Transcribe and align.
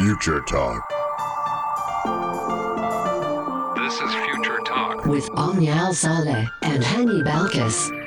Future 0.00 0.40
Talk. 0.40 0.88
This 3.76 4.00
is 4.00 4.14
Future 4.24 4.60
Talk. 4.64 5.04
with 5.04 5.28
Omnia 5.36 5.72
Al 5.72 5.92
Saleh 5.92 6.48
and 6.62 6.82
Hani 6.82 7.22
Balkis. 7.22 7.99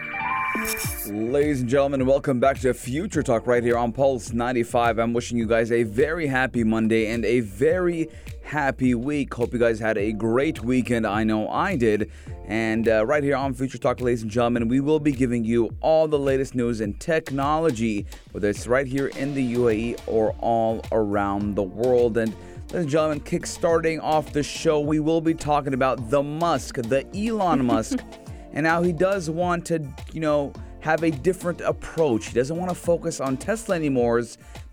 Ladies 0.55 1.61
and 1.61 1.69
gentlemen, 1.69 2.05
welcome 2.05 2.39
back 2.39 2.59
to 2.59 2.75
Future 2.75 3.23
Talk 3.23 3.47
right 3.47 3.63
here 3.63 3.75
on 3.75 3.91
Pulse 3.91 4.33
95. 4.33 4.99
I'm 4.99 5.11
wishing 5.11 5.35
you 5.37 5.47
guys 5.47 5.71
a 5.71 5.81
very 5.81 6.27
happy 6.27 6.63
Monday 6.63 7.07
and 7.07 7.25
a 7.25 7.39
very 7.39 8.07
happy 8.43 8.93
week. 8.93 9.33
Hope 9.33 9.51
you 9.51 9.57
guys 9.57 9.79
had 9.79 9.97
a 9.97 10.11
great 10.11 10.63
weekend. 10.63 11.07
I 11.07 11.23
know 11.23 11.49
I 11.49 11.75
did. 11.75 12.11
And 12.45 12.87
uh, 12.87 13.03
right 13.03 13.23
here 13.23 13.35
on 13.35 13.55
Future 13.55 13.79
Talk, 13.79 13.99
ladies 13.99 14.21
and 14.21 14.29
gentlemen, 14.29 14.67
we 14.67 14.79
will 14.79 14.99
be 14.99 15.11
giving 15.11 15.43
you 15.43 15.75
all 15.81 16.07
the 16.07 16.19
latest 16.19 16.53
news 16.53 16.81
in 16.81 16.93
technology, 16.95 18.05
whether 18.31 18.49
it's 18.49 18.67
right 18.67 18.85
here 18.85 19.07
in 19.07 19.33
the 19.33 19.55
UAE 19.55 20.01
or 20.05 20.35
all 20.39 20.81
around 20.91 21.55
the 21.55 21.63
world. 21.63 22.17
And 22.17 22.31
Ladies 22.73 22.85
and 22.85 22.89
gentlemen, 22.89 23.19
kick 23.19 23.45
starting 23.45 23.99
off 23.99 24.33
the 24.33 24.41
show, 24.41 24.79
we 24.79 24.99
will 24.99 25.21
be 25.21 25.35
talking 25.35 25.75
about 25.75 26.09
the 26.09 26.23
Musk, 26.23 26.77
the 26.77 27.05
Elon 27.15 27.63
Musk, 27.63 27.99
and 28.53 28.65
how 28.65 28.81
he 28.81 28.93
does 28.93 29.29
want 29.29 29.65
to, 29.65 29.85
you 30.11 30.21
know, 30.21 30.53
have 30.79 31.03
a 31.03 31.11
different 31.11 31.61
approach. 31.61 32.27
He 32.27 32.33
doesn't 32.33 32.57
want 32.57 32.69
to 32.69 32.75
focus 32.75 33.19
on 33.19 33.37
Tesla 33.37 33.75
anymore, 33.75 34.23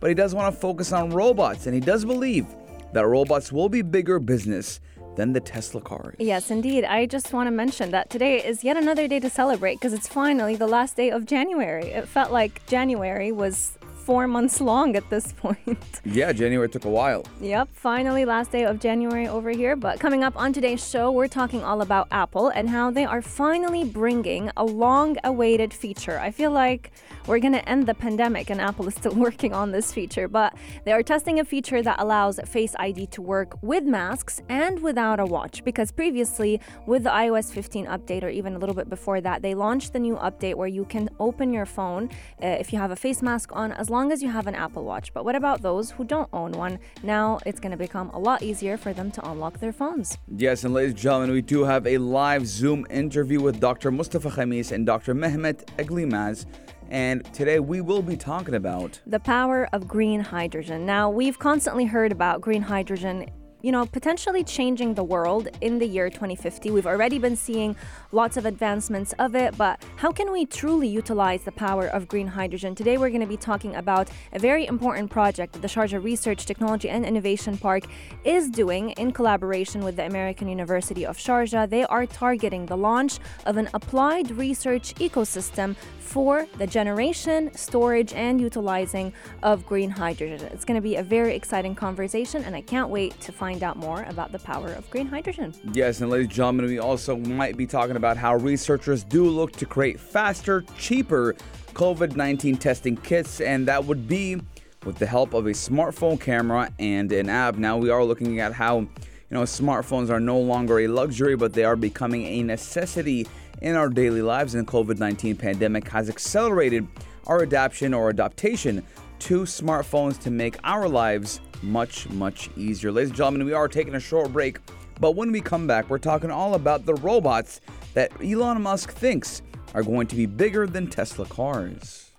but 0.00 0.08
he 0.08 0.14
does 0.14 0.34
want 0.34 0.54
to 0.54 0.60
focus 0.60 0.92
on 0.92 1.10
robots, 1.10 1.66
and 1.66 1.74
he 1.74 1.80
does 1.80 2.04
believe 2.04 2.46
that 2.92 3.06
robots 3.06 3.52
will 3.52 3.68
be 3.68 3.82
bigger 3.82 4.18
business 4.18 4.80
than 5.16 5.32
the 5.32 5.40
Tesla 5.40 5.80
cars. 5.80 6.16
Yes, 6.18 6.50
indeed. 6.50 6.84
I 6.84 7.06
just 7.06 7.32
want 7.32 7.46
to 7.46 7.50
mention 7.50 7.90
that 7.90 8.10
today 8.10 8.44
is 8.44 8.64
yet 8.64 8.76
another 8.76 9.06
day 9.08 9.20
to 9.20 9.30
celebrate 9.30 9.74
because 9.74 9.92
it's 9.92 10.08
finally 10.08 10.56
the 10.56 10.66
last 10.66 10.96
day 10.96 11.10
of 11.10 11.26
January. 11.26 11.86
It 11.86 12.08
felt 12.08 12.30
like 12.32 12.64
January 12.66 13.32
was 13.32 13.76
four 14.00 14.26
months 14.26 14.60
long 14.60 14.96
at 14.96 15.08
this 15.10 15.32
point. 15.44 16.00
Yeah, 16.04 16.32
January 16.32 16.68
took 16.68 16.84
a 16.84 16.90
while. 16.90 17.24
Yep, 17.40 17.68
finally 17.72 18.24
last 18.24 18.50
day 18.50 18.64
of 18.64 18.80
January 18.80 19.28
over 19.28 19.50
here. 19.50 19.76
But 19.76 20.00
coming 20.00 20.24
up 20.24 20.36
on 20.36 20.52
today's 20.52 20.86
show, 20.88 21.10
we're 21.10 21.28
talking 21.28 21.62
all 21.62 21.82
about 21.82 22.08
Apple 22.10 22.48
and 22.48 22.68
how 22.68 22.90
they 22.90 23.04
are 23.04 23.22
finally 23.22 23.84
bringing 23.84 24.50
a 24.56 24.64
long 24.64 25.16
awaited 25.24 25.72
feature. 25.72 26.18
I 26.18 26.30
feel 26.30 26.50
like 26.50 26.92
we're 27.26 27.38
going 27.38 27.52
to 27.52 27.68
end 27.68 27.86
the 27.86 27.94
pandemic 27.94 28.50
and 28.50 28.60
Apple 28.60 28.88
is 28.88 28.94
still 28.94 29.14
working 29.26 29.52
on 29.52 29.70
this 29.70 29.92
feature, 29.92 30.28
but 30.28 30.54
they 30.84 30.92
are 30.92 31.02
testing 31.02 31.38
a 31.38 31.44
feature 31.44 31.82
that 31.82 32.00
allows 32.00 32.40
Face 32.46 32.74
ID 32.78 33.06
to 33.08 33.22
work 33.22 33.62
with 33.62 33.84
masks 33.84 34.40
and 34.48 34.80
without 34.82 35.20
a 35.20 35.26
watch 35.26 35.62
because 35.64 35.92
previously 35.92 36.60
with 36.86 37.04
the 37.04 37.10
iOS 37.10 37.52
15 37.52 37.86
update 37.86 38.22
or 38.22 38.28
even 38.28 38.54
a 38.54 38.58
little 38.58 38.74
bit 38.74 38.88
before 38.88 39.20
that, 39.20 39.42
they 39.42 39.54
launched 39.54 39.92
the 39.92 39.98
new 39.98 40.16
update 40.16 40.54
where 40.54 40.68
you 40.68 40.84
can 40.84 41.08
open 41.18 41.52
your 41.52 41.66
phone 41.66 42.08
uh, 42.42 42.46
if 42.46 42.72
you 42.72 42.78
have 42.78 42.90
a 42.90 42.96
face 42.96 43.22
mask 43.22 43.50
on 43.52 43.72
as 43.72 43.90
long 43.90 43.99
as 44.08 44.22
you 44.22 44.30
have 44.30 44.46
an 44.46 44.54
Apple 44.54 44.84
Watch. 44.84 45.12
But 45.12 45.24
what 45.24 45.36
about 45.36 45.62
those 45.62 45.90
who 45.90 46.04
don't 46.04 46.28
own 46.32 46.52
one? 46.52 46.78
Now 47.02 47.40
it's 47.44 47.60
going 47.60 47.72
to 47.72 47.76
become 47.76 48.08
a 48.10 48.18
lot 48.18 48.42
easier 48.42 48.76
for 48.76 48.92
them 48.92 49.10
to 49.10 49.30
unlock 49.30 49.58
their 49.58 49.72
phones. 49.72 50.16
Yes, 50.36 50.64
and 50.64 50.72
ladies 50.72 50.92
and 50.92 51.00
gentlemen, 51.00 51.32
we 51.32 51.42
do 51.42 51.64
have 51.64 51.86
a 51.86 51.98
live 51.98 52.46
Zoom 52.46 52.86
interview 52.88 53.40
with 53.40 53.60
Dr. 53.60 53.90
Mustafa 53.90 54.30
Khamis 54.30 54.72
and 54.72 54.86
Dr. 54.86 55.14
Mehmet 55.14 55.64
Egilmez. 55.76 56.46
And 56.90 57.24
today 57.32 57.60
we 57.60 57.80
will 57.80 58.02
be 58.02 58.16
talking 58.16 58.54
about 58.54 59.00
The 59.06 59.20
power 59.20 59.68
of 59.72 59.86
green 59.86 60.20
hydrogen. 60.20 60.84
Now, 60.86 61.08
we've 61.08 61.38
constantly 61.38 61.84
heard 61.84 62.10
about 62.10 62.40
green 62.40 62.62
hydrogen. 62.62 63.26
You 63.62 63.72
know, 63.72 63.84
potentially 63.84 64.42
changing 64.42 64.94
the 64.94 65.04
world 65.04 65.48
in 65.60 65.78
the 65.78 65.86
year 65.86 66.08
2050. 66.08 66.70
We've 66.70 66.86
already 66.86 67.18
been 67.18 67.36
seeing 67.36 67.76
lots 68.10 68.38
of 68.38 68.46
advancements 68.46 69.12
of 69.18 69.34
it, 69.34 69.54
but 69.58 69.84
how 69.96 70.12
can 70.12 70.32
we 70.32 70.46
truly 70.46 70.88
utilize 70.88 71.42
the 71.42 71.52
power 71.52 71.86
of 71.86 72.08
green 72.08 72.26
hydrogen? 72.26 72.74
Today, 72.74 72.96
we're 72.96 73.10
going 73.10 73.20
to 73.20 73.26
be 73.26 73.36
talking 73.36 73.76
about 73.76 74.08
a 74.32 74.38
very 74.38 74.66
important 74.66 75.10
project 75.10 75.52
that 75.52 75.60
the 75.60 75.68
Sharjah 75.68 76.02
Research, 76.02 76.46
Technology, 76.46 76.88
and 76.88 77.04
Innovation 77.04 77.58
Park 77.58 77.84
is 78.24 78.48
doing 78.48 78.92
in 78.92 79.12
collaboration 79.12 79.84
with 79.84 79.96
the 79.96 80.06
American 80.06 80.48
University 80.48 81.04
of 81.04 81.18
Sharjah. 81.18 81.68
They 81.68 81.84
are 81.84 82.06
targeting 82.06 82.64
the 82.64 82.78
launch 82.78 83.18
of 83.44 83.58
an 83.58 83.68
applied 83.74 84.30
research 84.30 84.94
ecosystem 84.94 85.76
for 86.10 86.44
the 86.58 86.66
generation, 86.66 87.54
storage, 87.54 88.12
and 88.14 88.40
utilizing 88.40 89.12
of 89.44 89.64
green 89.64 89.90
hydrogen. 89.90 90.48
It's 90.52 90.64
going 90.64 90.74
to 90.74 90.80
be 90.80 90.96
a 90.96 91.04
very 91.04 91.36
exciting 91.36 91.76
conversation, 91.76 92.42
and 92.42 92.56
I 92.56 92.62
can't 92.62 92.88
wait 92.88 93.18
to 93.20 93.30
find 93.30 93.62
out 93.62 93.76
more 93.76 94.02
about 94.02 94.32
the 94.32 94.40
power 94.40 94.72
of 94.72 94.90
green 94.90 95.06
hydrogen. 95.06 95.54
Yes, 95.72 96.00
and 96.00 96.10
ladies 96.10 96.26
and 96.26 96.34
gentlemen, 96.34 96.66
we 96.66 96.80
also 96.80 97.16
might 97.16 97.56
be 97.56 97.64
talking 97.64 97.94
about 97.94 98.16
how 98.16 98.34
researchers 98.34 99.04
do 99.04 99.24
look 99.24 99.52
to 99.52 99.66
create 99.66 100.00
faster, 100.00 100.64
cheaper 100.76 101.36
COVID 101.74 102.16
19 102.16 102.56
testing 102.56 102.96
kits, 102.96 103.40
and 103.40 103.68
that 103.68 103.84
would 103.84 104.08
be 104.08 104.40
with 104.84 104.98
the 104.98 105.06
help 105.06 105.32
of 105.32 105.46
a 105.46 105.50
smartphone 105.50 106.20
camera 106.20 106.72
and 106.80 107.12
an 107.12 107.28
app. 107.28 107.54
Now, 107.56 107.76
we 107.76 107.88
are 107.90 108.02
looking 108.02 108.40
at 108.40 108.52
how, 108.52 108.88
you 109.30 109.36
know, 109.36 109.44
smartphones 109.44 110.10
are 110.10 110.18
no 110.18 110.38
longer 110.38 110.80
a 110.80 110.88
luxury, 110.88 111.36
but 111.36 111.52
they 111.52 111.62
are 111.64 111.76
becoming 111.76 112.26
a 112.26 112.42
necessity 112.42 113.26
in 113.62 113.76
our 113.76 113.88
daily 113.88 114.22
lives, 114.22 114.54
and 114.54 114.66
the 114.66 114.72
COVID 114.72 114.98
19 114.98 115.36
pandemic 115.36 115.88
has 115.88 116.08
accelerated 116.08 116.86
our 117.26 117.42
adaptation 117.42 117.94
or 117.94 118.08
adaptation 118.08 118.84
to 119.20 119.42
smartphones 119.42 120.18
to 120.20 120.30
make 120.30 120.56
our 120.64 120.88
lives 120.88 121.40
much, 121.62 122.08
much 122.08 122.50
easier. 122.56 122.90
Ladies 122.90 123.10
and 123.10 123.16
gentlemen, 123.16 123.46
we 123.46 123.52
are 123.52 123.68
taking 123.68 123.94
a 123.94 124.00
short 124.00 124.32
break, 124.32 124.58
but 124.98 125.14
when 125.14 125.30
we 125.30 125.40
come 125.40 125.66
back, 125.66 125.88
we're 125.88 125.98
talking 125.98 126.30
all 126.30 126.54
about 126.54 126.84
the 126.84 126.94
robots 126.94 127.60
that 127.94 128.10
Elon 128.20 128.60
Musk 128.62 128.92
thinks 128.92 129.42
are 129.74 129.84
going 129.84 130.08
to 130.08 130.16
be 130.16 130.26
bigger 130.26 130.66
than 130.66 130.88
Tesla 130.88 131.26
cars. 131.26 132.10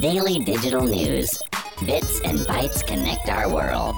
Daily 0.00 0.40
digital 0.40 0.82
news. 0.82 1.38
Bits 1.86 2.20
and 2.24 2.40
bytes 2.40 2.86
connect 2.86 3.28
our 3.28 3.48
world. 3.48 3.96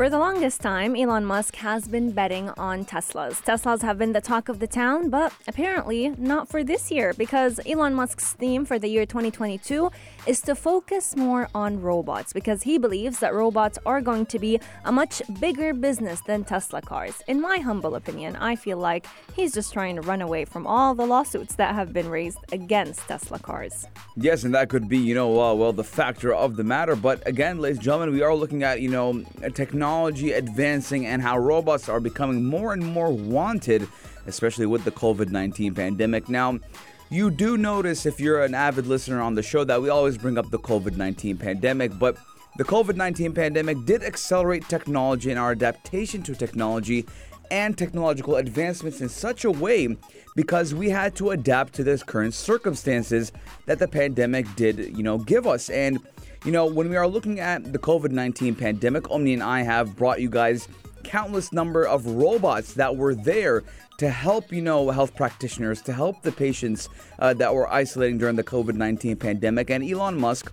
For 0.00 0.08
the 0.08 0.18
longest 0.18 0.62
time, 0.62 0.96
Elon 0.96 1.26
Musk 1.26 1.56
has 1.56 1.86
been 1.86 2.12
betting 2.12 2.48
on 2.56 2.86
Teslas. 2.86 3.44
Teslas 3.44 3.82
have 3.82 3.98
been 3.98 4.14
the 4.14 4.20
talk 4.22 4.48
of 4.48 4.58
the 4.58 4.66
town, 4.66 5.10
but 5.10 5.30
apparently 5.46 6.14
not 6.16 6.48
for 6.48 6.64
this 6.64 6.90
year 6.90 7.12
because 7.12 7.60
Elon 7.66 7.92
Musk's 7.92 8.32
theme 8.32 8.64
for 8.64 8.78
the 8.78 8.88
year 8.88 9.04
2022 9.04 9.90
is 10.26 10.40
to 10.40 10.54
focus 10.54 11.16
more 11.16 11.50
on 11.54 11.82
robots 11.82 12.32
because 12.32 12.62
he 12.62 12.78
believes 12.78 13.18
that 13.18 13.34
robots 13.34 13.78
are 13.84 14.00
going 14.00 14.24
to 14.24 14.38
be 14.38 14.58
a 14.86 14.90
much 14.90 15.20
bigger 15.38 15.74
business 15.74 16.22
than 16.22 16.44
Tesla 16.44 16.80
cars. 16.80 17.20
In 17.28 17.38
my 17.38 17.58
humble 17.58 17.94
opinion, 17.94 18.36
I 18.36 18.56
feel 18.56 18.78
like 18.78 19.06
he's 19.36 19.52
just 19.52 19.70
trying 19.70 19.96
to 19.96 20.02
run 20.02 20.22
away 20.22 20.46
from 20.46 20.66
all 20.66 20.94
the 20.94 21.04
lawsuits 21.04 21.56
that 21.56 21.74
have 21.74 21.92
been 21.92 22.08
raised 22.08 22.38
against 22.52 23.00
Tesla 23.00 23.38
cars. 23.38 23.86
Yes, 24.16 24.44
and 24.44 24.54
that 24.54 24.70
could 24.70 24.88
be, 24.88 24.96
you 24.96 25.14
know, 25.14 25.38
uh, 25.38 25.52
well, 25.52 25.74
the 25.74 25.84
factor 25.84 26.32
of 26.32 26.56
the 26.56 26.64
matter. 26.64 26.96
But 26.96 27.26
again, 27.28 27.58
ladies 27.58 27.76
and 27.76 27.84
gentlemen, 27.84 28.14
we 28.14 28.22
are 28.22 28.34
looking 28.34 28.62
at, 28.62 28.80
you 28.80 28.88
know, 28.88 29.22
technology 29.52 29.89
advancing 29.90 31.06
and 31.06 31.20
how 31.20 31.38
robots 31.38 31.88
are 31.88 32.00
becoming 32.00 32.44
more 32.44 32.72
and 32.72 32.84
more 32.84 33.10
wanted, 33.10 33.88
especially 34.26 34.66
with 34.66 34.84
the 34.84 34.90
COVID 34.90 35.30
19 35.30 35.74
pandemic. 35.74 36.28
Now, 36.28 36.58
you 37.10 37.30
do 37.30 37.56
notice 37.56 38.06
if 38.06 38.20
you're 38.20 38.44
an 38.44 38.54
avid 38.54 38.86
listener 38.86 39.20
on 39.20 39.34
the 39.34 39.42
show 39.42 39.64
that 39.64 39.82
we 39.82 39.88
always 39.88 40.16
bring 40.16 40.38
up 40.38 40.50
the 40.50 40.58
COVID 40.58 40.96
19 40.96 41.38
pandemic, 41.38 41.98
but 41.98 42.16
the 42.56 42.64
COVID 42.64 42.96
19 42.96 43.32
pandemic 43.32 43.84
did 43.84 44.02
accelerate 44.02 44.68
technology 44.68 45.30
and 45.30 45.38
our 45.38 45.52
adaptation 45.52 46.22
to 46.22 46.34
technology 46.34 47.06
and 47.50 47.76
technological 47.76 48.36
advancements 48.36 49.00
in 49.00 49.08
such 49.08 49.44
a 49.44 49.50
way 49.50 49.96
because 50.40 50.74
we 50.74 50.88
had 50.88 51.14
to 51.14 51.32
adapt 51.32 51.74
to 51.74 51.84
this 51.84 52.02
current 52.02 52.32
circumstances 52.32 53.30
that 53.66 53.78
the 53.78 53.86
pandemic 53.86 54.46
did, 54.56 54.96
you 54.96 55.02
know, 55.02 55.18
give 55.18 55.46
us. 55.46 55.68
And, 55.68 55.98
you 56.46 56.50
know, 56.50 56.64
when 56.64 56.88
we 56.88 56.96
are 56.96 57.06
looking 57.06 57.40
at 57.40 57.74
the 57.74 57.78
COVID 57.78 58.10
19 58.10 58.54
pandemic, 58.54 59.10
Omni 59.10 59.34
and 59.34 59.42
I 59.42 59.60
have 59.60 59.96
brought 59.96 60.18
you 60.18 60.30
guys 60.30 60.66
countless 61.04 61.52
number 61.52 61.86
of 61.86 62.06
robots 62.06 62.72
that 62.72 62.96
were 62.96 63.14
there 63.14 63.64
to 63.98 64.08
help, 64.08 64.50
you 64.50 64.62
know, 64.62 64.88
health 64.88 65.14
practitioners, 65.14 65.82
to 65.82 65.92
help 65.92 66.22
the 66.22 66.32
patients 66.32 66.88
uh, 67.18 67.34
that 67.34 67.54
were 67.54 67.70
isolating 67.70 68.16
during 68.16 68.36
the 68.36 68.44
COVID 68.44 68.76
19 68.76 69.16
pandemic. 69.16 69.68
And 69.68 69.84
Elon 69.84 70.18
Musk 70.18 70.50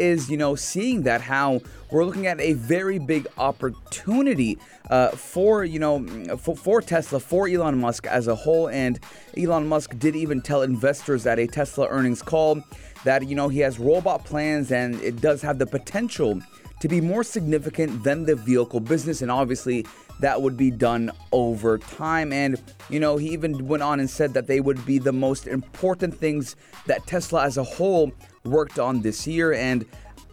is, 0.00 0.30
you 0.30 0.36
know, 0.36 0.54
seeing 0.54 1.02
that 1.02 1.20
how 1.20 1.60
we're 1.90 2.04
looking 2.04 2.26
at 2.26 2.40
a 2.40 2.54
very 2.54 2.98
big 2.98 3.26
opportunity 3.38 4.58
uh, 4.88 5.10
for, 5.10 5.64
you 5.64 5.78
know, 5.78 6.04
for, 6.36 6.56
for 6.56 6.80
Tesla, 6.80 7.20
for 7.20 7.46
Elon 7.46 7.78
Musk 7.78 8.06
as 8.06 8.26
a 8.26 8.34
whole. 8.34 8.68
And 8.68 8.98
Elon 9.36 9.68
Musk 9.68 9.98
did 9.98 10.16
even 10.16 10.40
tell 10.40 10.62
investors 10.62 11.26
at 11.26 11.38
a 11.38 11.46
Tesla 11.46 11.86
earnings 11.88 12.22
call 12.22 12.62
that, 13.04 13.28
you 13.28 13.34
know, 13.34 13.48
he 13.48 13.60
has 13.60 13.78
robot 13.78 14.24
plans 14.24 14.72
and 14.72 15.00
it 15.02 15.20
does 15.20 15.42
have 15.42 15.58
the 15.58 15.66
potential 15.66 16.40
to 16.80 16.88
be 16.88 17.00
more 17.00 17.22
significant 17.22 18.02
than 18.02 18.24
the 18.24 18.34
vehicle 18.34 18.80
business. 18.80 19.20
And 19.20 19.30
obviously, 19.30 19.86
that 20.20 20.40
would 20.40 20.56
be 20.56 20.70
done 20.70 21.10
over 21.32 21.78
time. 21.78 22.32
And, 22.32 22.60
you 22.88 23.00
know, 23.00 23.16
he 23.16 23.30
even 23.30 23.66
went 23.66 23.82
on 23.82 24.00
and 24.00 24.08
said 24.08 24.34
that 24.34 24.46
they 24.46 24.60
would 24.60 24.84
be 24.86 24.98
the 24.98 25.12
most 25.12 25.46
important 25.46 26.14
things 26.14 26.56
that 26.86 27.06
Tesla 27.06 27.44
as 27.44 27.56
a 27.56 27.64
whole 27.64 28.12
worked 28.44 28.78
on 28.78 29.02
this 29.02 29.26
year. 29.26 29.52
And 29.52 29.84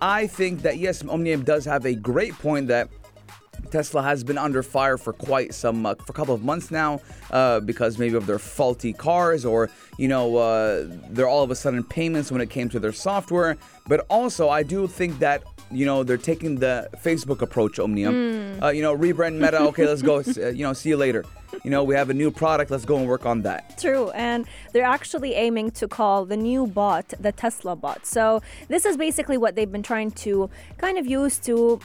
I 0.01 0.27
think 0.27 0.61
that, 0.61 0.77
yes, 0.77 1.03
Omnia 1.03 1.37
does 1.37 1.65
have 1.65 1.85
a 1.85 1.95
great 1.95 2.33
point 2.33 2.67
that 2.67 2.89
Tesla 3.71 4.01
has 4.03 4.23
been 4.23 4.37
under 4.37 4.63
fire 4.63 4.97
for 4.97 5.13
quite 5.13 5.53
some, 5.53 5.85
uh, 5.85 5.95
for 5.95 6.11
a 6.11 6.13
couple 6.13 6.33
of 6.33 6.43
months 6.43 6.71
now, 6.71 7.01
uh, 7.31 7.59
because 7.59 7.97
maybe 7.97 8.15
of 8.15 8.27
their 8.27 8.39
faulty 8.39 8.93
cars 8.93 9.45
or, 9.45 9.69
you 9.97 10.07
know, 10.07 10.37
uh, 10.37 10.85
they're 11.09 11.27
all 11.27 11.43
of 11.43 11.51
a 11.51 11.55
sudden 11.55 11.83
payments 11.83 12.31
when 12.31 12.39
it 12.39 12.49
came 12.49 12.69
to 12.69 12.79
their 12.79 12.93
software. 12.93 13.57
But 13.87 14.05
also, 14.09 14.49
I 14.49 14.63
do 14.63 14.87
think 14.87 15.19
that 15.19 15.43
you 15.71 15.85
know, 15.85 16.03
they're 16.03 16.17
taking 16.17 16.55
the 16.55 16.89
Facebook 17.03 17.41
approach, 17.41 17.79
Omnia. 17.79 18.09
Uh, 18.61 18.69
you 18.69 18.81
know, 18.81 18.95
rebrand 18.95 19.35
Meta. 19.35 19.59
Okay, 19.61 19.85
let's 19.85 20.01
go. 20.01 20.17
uh, 20.37 20.49
you 20.49 20.63
know, 20.63 20.73
see 20.73 20.89
you 20.89 20.97
later. 20.97 21.25
You 21.63 21.71
know, 21.71 21.83
we 21.83 21.95
have 21.95 22.09
a 22.09 22.13
new 22.13 22.31
product. 22.31 22.71
Let's 22.71 22.85
go 22.85 22.97
and 22.97 23.07
work 23.07 23.25
on 23.25 23.41
that. 23.43 23.77
True, 23.77 24.09
and 24.11 24.45
they're 24.73 24.83
actually 24.83 25.33
aiming 25.33 25.71
to 25.71 25.87
call 25.87 26.25
the 26.25 26.37
new 26.37 26.67
bot 26.67 27.13
the 27.19 27.31
Tesla 27.31 27.75
bot. 27.75 28.05
So, 28.05 28.41
this 28.67 28.85
is 28.85 28.97
basically 28.97 29.37
what 29.37 29.55
they've 29.55 29.71
been 29.71 29.83
trying 29.83 30.11
to 30.11 30.49
kind 30.77 30.97
of 30.97 31.07
use 31.07 31.37
to 31.39 31.79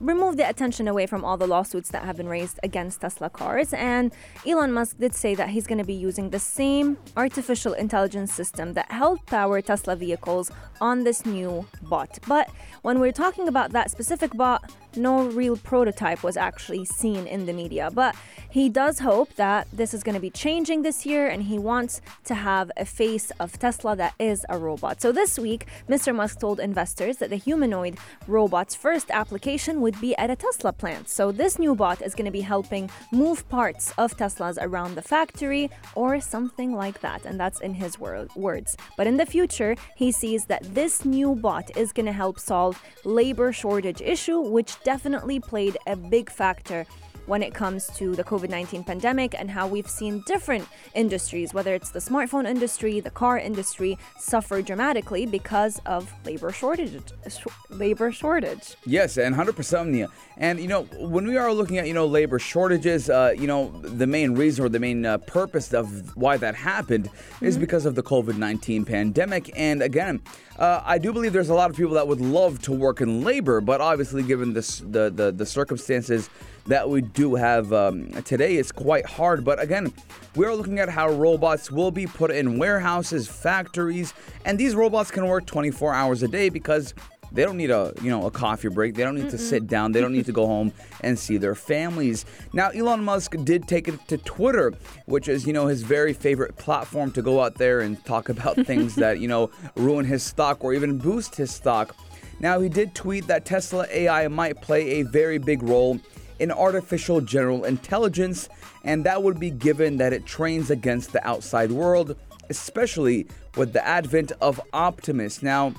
remove 0.00 0.36
the 0.36 0.48
attention 0.48 0.88
away 0.88 1.06
from 1.06 1.24
all 1.24 1.36
the 1.36 1.46
lawsuits 1.46 1.90
that 1.90 2.04
have 2.04 2.16
been 2.16 2.28
raised 2.28 2.58
against 2.62 3.00
Tesla 3.02 3.28
cars. 3.30 3.72
And 3.72 4.12
Elon 4.46 4.72
Musk 4.72 4.98
did 4.98 5.14
say 5.14 5.34
that 5.34 5.50
he's 5.50 5.66
going 5.66 5.78
to 5.78 5.84
be 5.84 5.94
using 5.94 6.30
the 6.30 6.38
same 6.38 6.96
artificial 7.16 7.74
intelligence 7.74 8.32
system 8.32 8.72
that 8.74 8.90
helped 8.90 9.26
power 9.26 9.60
Tesla 9.60 9.96
vehicles 9.96 10.50
on 10.80 11.04
this 11.04 11.26
new 11.26 11.66
bot. 11.82 12.18
But 12.26 12.50
when 12.82 12.98
we're 12.98 13.12
talking 13.12 13.46
about 13.46 13.72
that 13.72 13.90
specific 13.90 14.34
bot, 14.34 14.72
no 14.96 15.26
real 15.28 15.56
prototype 15.56 16.22
was 16.22 16.36
actually 16.36 16.84
seen 16.84 17.26
in 17.26 17.46
the 17.46 17.52
media. 17.52 17.90
But 17.92 18.16
he 18.50 18.68
does 18.68 18.98
hope 19.00 19.34
that 19.34 19.68
this 19.72 19.94
is 19.94 20.02
going 20.02 20.14
to 20.14 20.20
be 20.20 20.30
changing 20.30 20.82
this 20.82 21.06
year 21.06 21.28
and 21.28 21.44
he 21.44 21.58
wants 21.58 22.00
to 22.24 22.34
have 22.34 22.70
a 22.76 22.84
face 22.84 23.30
of 23.38 23.58
Tesla 23.58 23.94
that 23.96 24.14
is 24.18 24.44
a 24.48 24.58
robot. 24.58 25.00
So 25.00 25.12
this 25.12 25.38
week, 25.38 25.66
Mr. 25.88 26.14
Musk 26.14 26.40
told 26.40 26.58
investors 26.60 27.18
that 27.18 27.30
the 27.30 27.36
humanoid 27.36 27.98
robot's 28.26 28.74
first 28.74 29.10
application 29.10 29.80
would 29.80 30.00
be 30.00 30.16
at 30.16 30.30
a 30.30 30.36
Tesla 30.36 30.72
plant. 30.72 31.08
So 31.08 31.30
this 31.30 31.58
new 31.58 31.74
bot 31.74 32.02
is 32.02 32.14
going 32.14 32.24
to 32.24 32.30
be 32.30 32.40
helping 32.40 32.90
move 33.12 33.48
parts 33.48 33.92
of 33.98 34.16
Teslas 34.16 34.58
around 34.60 34.94
the 34.94 35.02
factory 35.02 35.70
or 35.94 36.20
something 36.20 36.74
like 36.74 37.00
that. 37.00 37.24
And 37.24 37.38
that's 37.38 37.60
in 37.60 37.74
his 37.74 37.98
wor- 37.98 38.28
words. 38.34 38.76
But 38.96 39.06
in 39.06 39.16
the 39.16 39.26
future, 39.26 39.76
he 39.96 40.10
sees 40.12 40.46
that 40.46 40.62
this 40.74 41.04
new 41.04 41.34
bot 41.34 41.76
is 41.76 41.92
going 41.92 42.06
to 42.06 42.12
help 42.12 42.38
solve 42.38 42.82
labor 43.04 43.52
shortage 43.52 44.00
issue, 44.00 44.40
which 44.40 44.79
definitely 44.84 45.40
played 45.40 45.76
a 45.86 45.96
big 45.96 46.30
factor 46.30 46.86
when 47.26 47.42
it 47.42 47.54
comes 47.54 47.86
to 47.96 48.14
the 48.14 48.24
COVID 48.24 48.48
19 48.50 48.84
pandemic 48.84 49.34
and 49.38 49.50
how 49.50 49.66
we've 49.66 49.88
seen 49.88 50.22
different 50.26 50.66
industries, 50.94 51.54
whether 51.54 51.74
it's 51.74 51.90
the 51.90 51.98
smartphone 51.98 52.48
industry, 52.48 53.00
the 53.00 53.10
car 53.10 53.38
industry, 53.38 53.98
suffer 54.18 54.62
dramatically 54.62 55.26
because 55.26 55.80
of 55.86 56.12
labor 56.24 56.52
shortage. 56.52 57.12
sh- 57.28 57.46
Labor 57.70 58.12
shortage. 58.12 58.76
Yes, 58.84 59.16
and 59.16 59.34
100% 59.34 59.80
Omnia. 59.80 60.08
And, 60.36 60.58
you 60.58 60.68
know, 60.68 60.82
when 60.98 61.26
we 61.26 61.36
are 61.36 61.52
looking 61.52 61.78
at, 61.78 61.86
you 61.86 61.94
know, 61.94 62.06
labor 62.06 62.38
shortages, 62.38 63.10
uh, 63.10 63.34
you 63.36 63.46
know, 63.46 63.70
the 63.82 64.06
main 64.06 64.34
reason 64.34 64.64
or 64.64 64.68
the 64.68 64.80
main 64.80 65.04
uh, 65.04 65.18
purpose 65.18 65.74
of 65.74 66.16
why 66.16 66.36
that 66.38 66.54
happened 66.54 67.10
is 67.40 67.58
because 67.58 67.86
of 67.86 67.94
the 67.94 68.02
COVID 68.02 68.36
19 68.36 68.84
pandemic. 68.84 69.50
And 69.54 69.82
again, 69.82 70.22
uh, 70.58 70.82
I 70.84 70.98
do 70.98 71.12
believe 71.12 71.32
there's 71.32 71.48
a 71.48 71.54
lot 71.54 71.70
of 71.70 71.76
people 71.76 71.94
that 71.94 72.06
would 72.06 72.20
love 72.20 72.60
to 72.62 72.72
work 72.72 73.00
in 73.00 73.22
labor, 73.24 73.60
but 73.60 73.80
obviously, 73.80 74.22
given 74.22 74.52
this, 74.52 74.78
the, 74.78 75.10
the, 75.10 75.32
the 75.32 75.46
circumstances 75.46 76.28
that 76.70 76.88
we 76.88 77.00
do 77.00 77.34
have 77.34 77.72
um, 77.72 78.10
today, 78.22 78.56
is 78.56 78.70
quite 78.72 79.04
hard. 79.04 79.44
But 79.44 79.60
again, 79.60 79.92
we're 80.36 80.54
looking 80.54 80.78
at 80.78 80.88
how 80.88 81.10
robots 81.10 81.70
will 81.70 81.90
be 81.90 82.06
put 82.06 82.30
in 82.30 82.58
warehouses, 82.58 83.28
factories, 83.28 84.14
and 84.44 84.56
these 84.56 84.74
robots 84.74 85.10
can 85.10 85.26
work 85.26 85.46
24 85.46 85.92
hours 85.92 86.22
a 86.22 86.28
day 86.28 86.48
because 86.48 86.94
they 87.32 87.44
don't 87.44 87.56
need 87.56 87.70
a 87.70 87.92
you 88.02 88.10
know 88.10 88.26
a 88.26 88.30
coffee 88.30 88.68
break. 88.68 88.94
They 88.94 89.02
don't 89.02 89.16
need 89.16 89.30
to 89.30 89.38
sit 89.38 89.66
down. 89.66 89.92
They 89.92 90.00
don't 90.00 90.12
need 90.12 90.26
to 90.26 90.32
go 90.32 90.46
home 90.46 90.72
and 91.00 91.18
see 91.18 91.36
their 91.36 91.54
families. 91.54 92.24
Now 92.52 92.70
Elon 92.70 93.04
Musk 93.04 93.34
did 93.44 93.68
take 93.68 93.88
it 93.88 93.98
to 94.08 94.18
Twitter, 94.18 94.72
which 95.06 95.28
is 95.28 95.46
you 95.46 95.52
know 95.52 95.66
his 95.66 95.82
very 95.82 96.12
favorite 96.12 96.56
platform 96.56 97.10
to 97.12 97.22
go 97.22 97.40
out 97.40 97.56
there 97.56 97.80
and 97.80 98.04
talk 98.04 98.28
about 98.28 98.56
things 98.66 98.94
that 98.96 99.20
you 99.20 99.28
know 99.28 99.50
ruin 99.76 100.04
his 100.04 100.22
stock 100.22 100.64
or 100.64 100.72
even 100.72 100.98
boost 100.98 101.36
his 101.36 101.50
stock. 101.50 101.96
Now 102.40 102.58
he 102.60 102.68
did 102.68 102.94
tweet 102.94 103.26
that 103.26 103.44
Tesla 103.44 103.86
AI 103.90 104.26
might 104.28 104.60
play 104.62 105.00
a 105.00 105.02
very 105.02 105.38
big 105.38 105.62
role 105.62 106.00
in 106.40 106.50
artificial 106.50 107.20
general 107.20 107.64
intelligence, 107.64 108.48
and 108.82 109.04
that 109.04 109.22
would 109.22 109.38
be 109.38 109.50
given 109.50 109.98
that 109.98 110.12
it 110.12 110.26
trains 110.26 110.70
against 110.70 111.12
the 111.12 111.24
outside 111.26 111.70
world, 111.70 112.16
especially 112.48 113.26
with 113.56 113.72
the 113.72 113.86
advent 113.86 114.32
of 114.40 114.60
Optimus. 114.72 115.42
Now, 115.42 115.74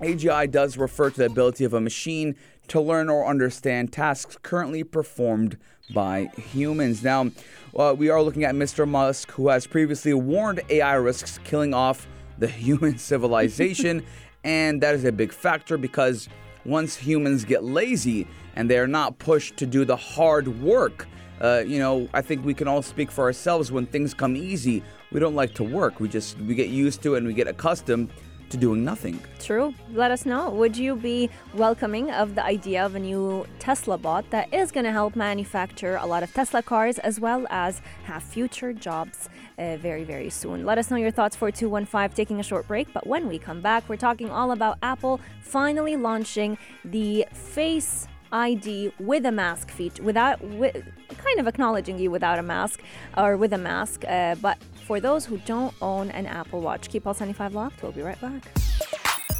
AGI 0.00 0.50
does 0.50 0.76
refer 0.76 1.10
to 1.10 1.16
the 1.16 1.26
ability 1.26 1.64
of 1.64 1.72
a 1.72 1.80
machine 1.80 2.36
to 2.68 2.80
learn 2.80 3.08
or 3.08 3.26
understand 3.26 3.92
tasks 3.92 4.36
currently 4.42 4.84
performed 4.84 5.56
by 5.94 6.30
humans. 6.36 7.02
Now, 7.02 7.30
uh, 7.74 7.94
we 7.96 8.10
are 8.10 8.22
looking 8.22 8.44
at 8.44 8.54
Mr. 8.54 8.86
Musk, 8.86 9.30
who 9.32 9.48
has 9.48 9.66
previously 9.66 10.12
warned 10.12 10.60
AI 10.68 10.94
risks 10.94 11.38
killing 11.44 11.72
off 11.72 12.06
the 12.38 12.48
human 12.48 12.98
civilization, 12.98 14.04
and 14.44 14.82
that 14.82 14.94
is 14.94 15.04
a 15.04 15.12
big 15.12 15.32
factor 15.32 15.78
because 15.78 16.28
once 16.66 16.96
humans 16.96 17.44
get 17.44 17.64
lazy 17.64 18.26
and 18.56 18.70
they 18.70 18.78
are 18.78 18.86
not 18.86 19.18
pushed 19.18 19.56
to 19.58 19.66
do 19.66 19.84
the 19.84 19.96
hard 19.96 20.48
work, 20.60 21.06
uh, 21.40 21.62
you 21.66 21.78
know, 21.78 22.08
I 22.14 22.22
think 22.22 22.44
we 22.44 22.54
can 22.54 22.66
all 22.66 22.82
speak 22.82 23.10
for 23.10 23.24
ourselves. 23.24 23.70
When 23.70 23.86
things 23.86 24.14
come 24.14 24.36
easy, 24.36 24.82
we 25.12 25.20
don't 25.20 25.34
like 25.34 25.54
to 25.54 25.64
work. 25.64 26.00
We 26.00 26.08
just 26.08 26.38
we 26.40 26.54
get 26.54 26.68
used 26.68 27.02
to 27.02 27.14
it 27.14 27.18
and 27.18 27.26
we 27.26 27.34
get 27.34 27.46
accustomed 27.46 28.10
to 28.50 28.56
doing 28.56 28.84
nothing. 28.84 29.20
True. 29.40 29.74
Let 29.92 30.10
us 30.10 30.26
know. 30.26 30.50
Would 30.50 30.76
you 30.76 30.96
be 30.96 31.30
welcoming 31.54 32.10
of 32.10 32.34
the 32.34 32.44
idea 32.44 32.84
of 32.84 32.94
a 32.94 32.98
new 32.98 33.46
Tesla 33.58 33.98
bot 33.98 34.28
that 34.30 34.52
is 34.52 34.70
going 34.72 34.84
to 34.84 34.92
help 34.92 35.16
manufacture 35.16 35.96
a 35.96 36.06
lot 36.06 36.22
of 36.22 36.32
Tesla 36.32 36.62
cars 36.62 36.98
as 36.98 37.20
well 37.20 37.46
as 37.50 37.80
have 38.04 38.22
future 38.22 38.72
jobs 38.72 39.28
uh, 39.58 39.76
very, 39.76 40.04
very 40.04 40.30
soon? 40.30 40.64
Let 40.64 40.78
us 40.78 40.90
know 40.90 40.96
your 40.96 41.10
thoughts 41.10 41.36
for 41.36 41.50
215, 41.50 42.16
taking 42.16 42.40
a 42.40 42.42
short 42.42 42.66
break. 42.66 42.92
But 42.92 43.06
when 43.06 43.28
we 43.28 43.38
come 43.38 43.60
back, 43.60 43.88
we're 43.88 43.96
talking 43.96 44.30
all 44.30 44.52
about 44.52 44.78
Apple 44.82 45.20
finally 45.40 45.96
launching 45.96 46.58
the 46.84 47.26
Face 47.32 48.08
ID 48.32 48.92
with 48.98 49.24
a 49.24 49.32
mask 49.32 49.70
feature, 49.70 50.02
without, 50.02 50.40
with, 50.42 50.76
kind 51.16 51.40
of 51.40 51.46
acknowledging 51.46 51.98
you 51.98 52.10
without 52.10 52.38
a 52.38 52.42
mask 52.42 52.82
or 53.16 53.36
with 53.36 53.52
a 53.52 53.58
mask. 53.58 54.04
Uh, 54.06 54.34
but 54.36 54.58
for 54.86 55.00
those 55.00 55.26
who 55.26 55.36
don't 55.38 55.74
own 55.82 56.12
an 56.12 56.26
Apple 56.26 56.60
Watch, 56.60 56.88
keep 56.88 57.06
all 57.06 57.14
75 57.14 57.54
locked. 57.54 57.82
We'll 57.82 57.90
be 57.90 58.02
right 58.02 58.20
back. 58.20 58.44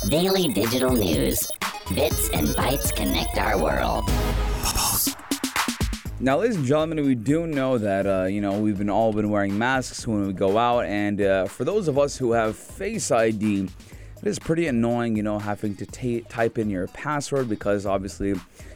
Daily 0.09 0.49
digital 0.49 0.93
news. 0.93 1.49
Bits 1.95 2.31
and 2.31 2.49
bytes 2.49 2.95
connect 2.95 3.39
our 3.39 3.57
world. 3.57 4.05
Now, 6.19 6.39
ladies 6.39 6.57
and 6.57 6.65
gentlemen, 6.65 7.05
we 7.07 7.15
do 7.15 7.47
know 7.47 7.79
that 7.79 8.07
uh, 8.07 8.25
you 8.25 8.41
know 8.41 8.59
we've 8.59 8.79
been 8.79 8.91
all 8.91 9.13
been 9.13 9.31
wearing 9.31 9.57
masks 9.57 10.07
when 10.07 10.27
we 10.27 10.33
go 10.33 10.59
out, 10.59 10.87
and 10.87 11.21
uh, 11.21 11.45
for 11.45 11.65
those 11.65 11.87
of 11.87 11.99
us 11.99 12.17
who 12.17 12.33
have 12.33 12.57
Face 12.57 13.11
ID, 13.13 13.69
it 14.23 14.29
is 14.29 14.39
pretty 14.39 14.67
annoying, 14.67 15.17
you 15.17 15.23
know, 15.23 15.39
having 15.39 15.77
to 15.77 15.87
ta 15.87 16.27
type 16.29 16.59
in 16.59 16.71
your 16.71 16.87
password 16.89 17.49
because 17.49 17.85
obviously, 17.85 18.29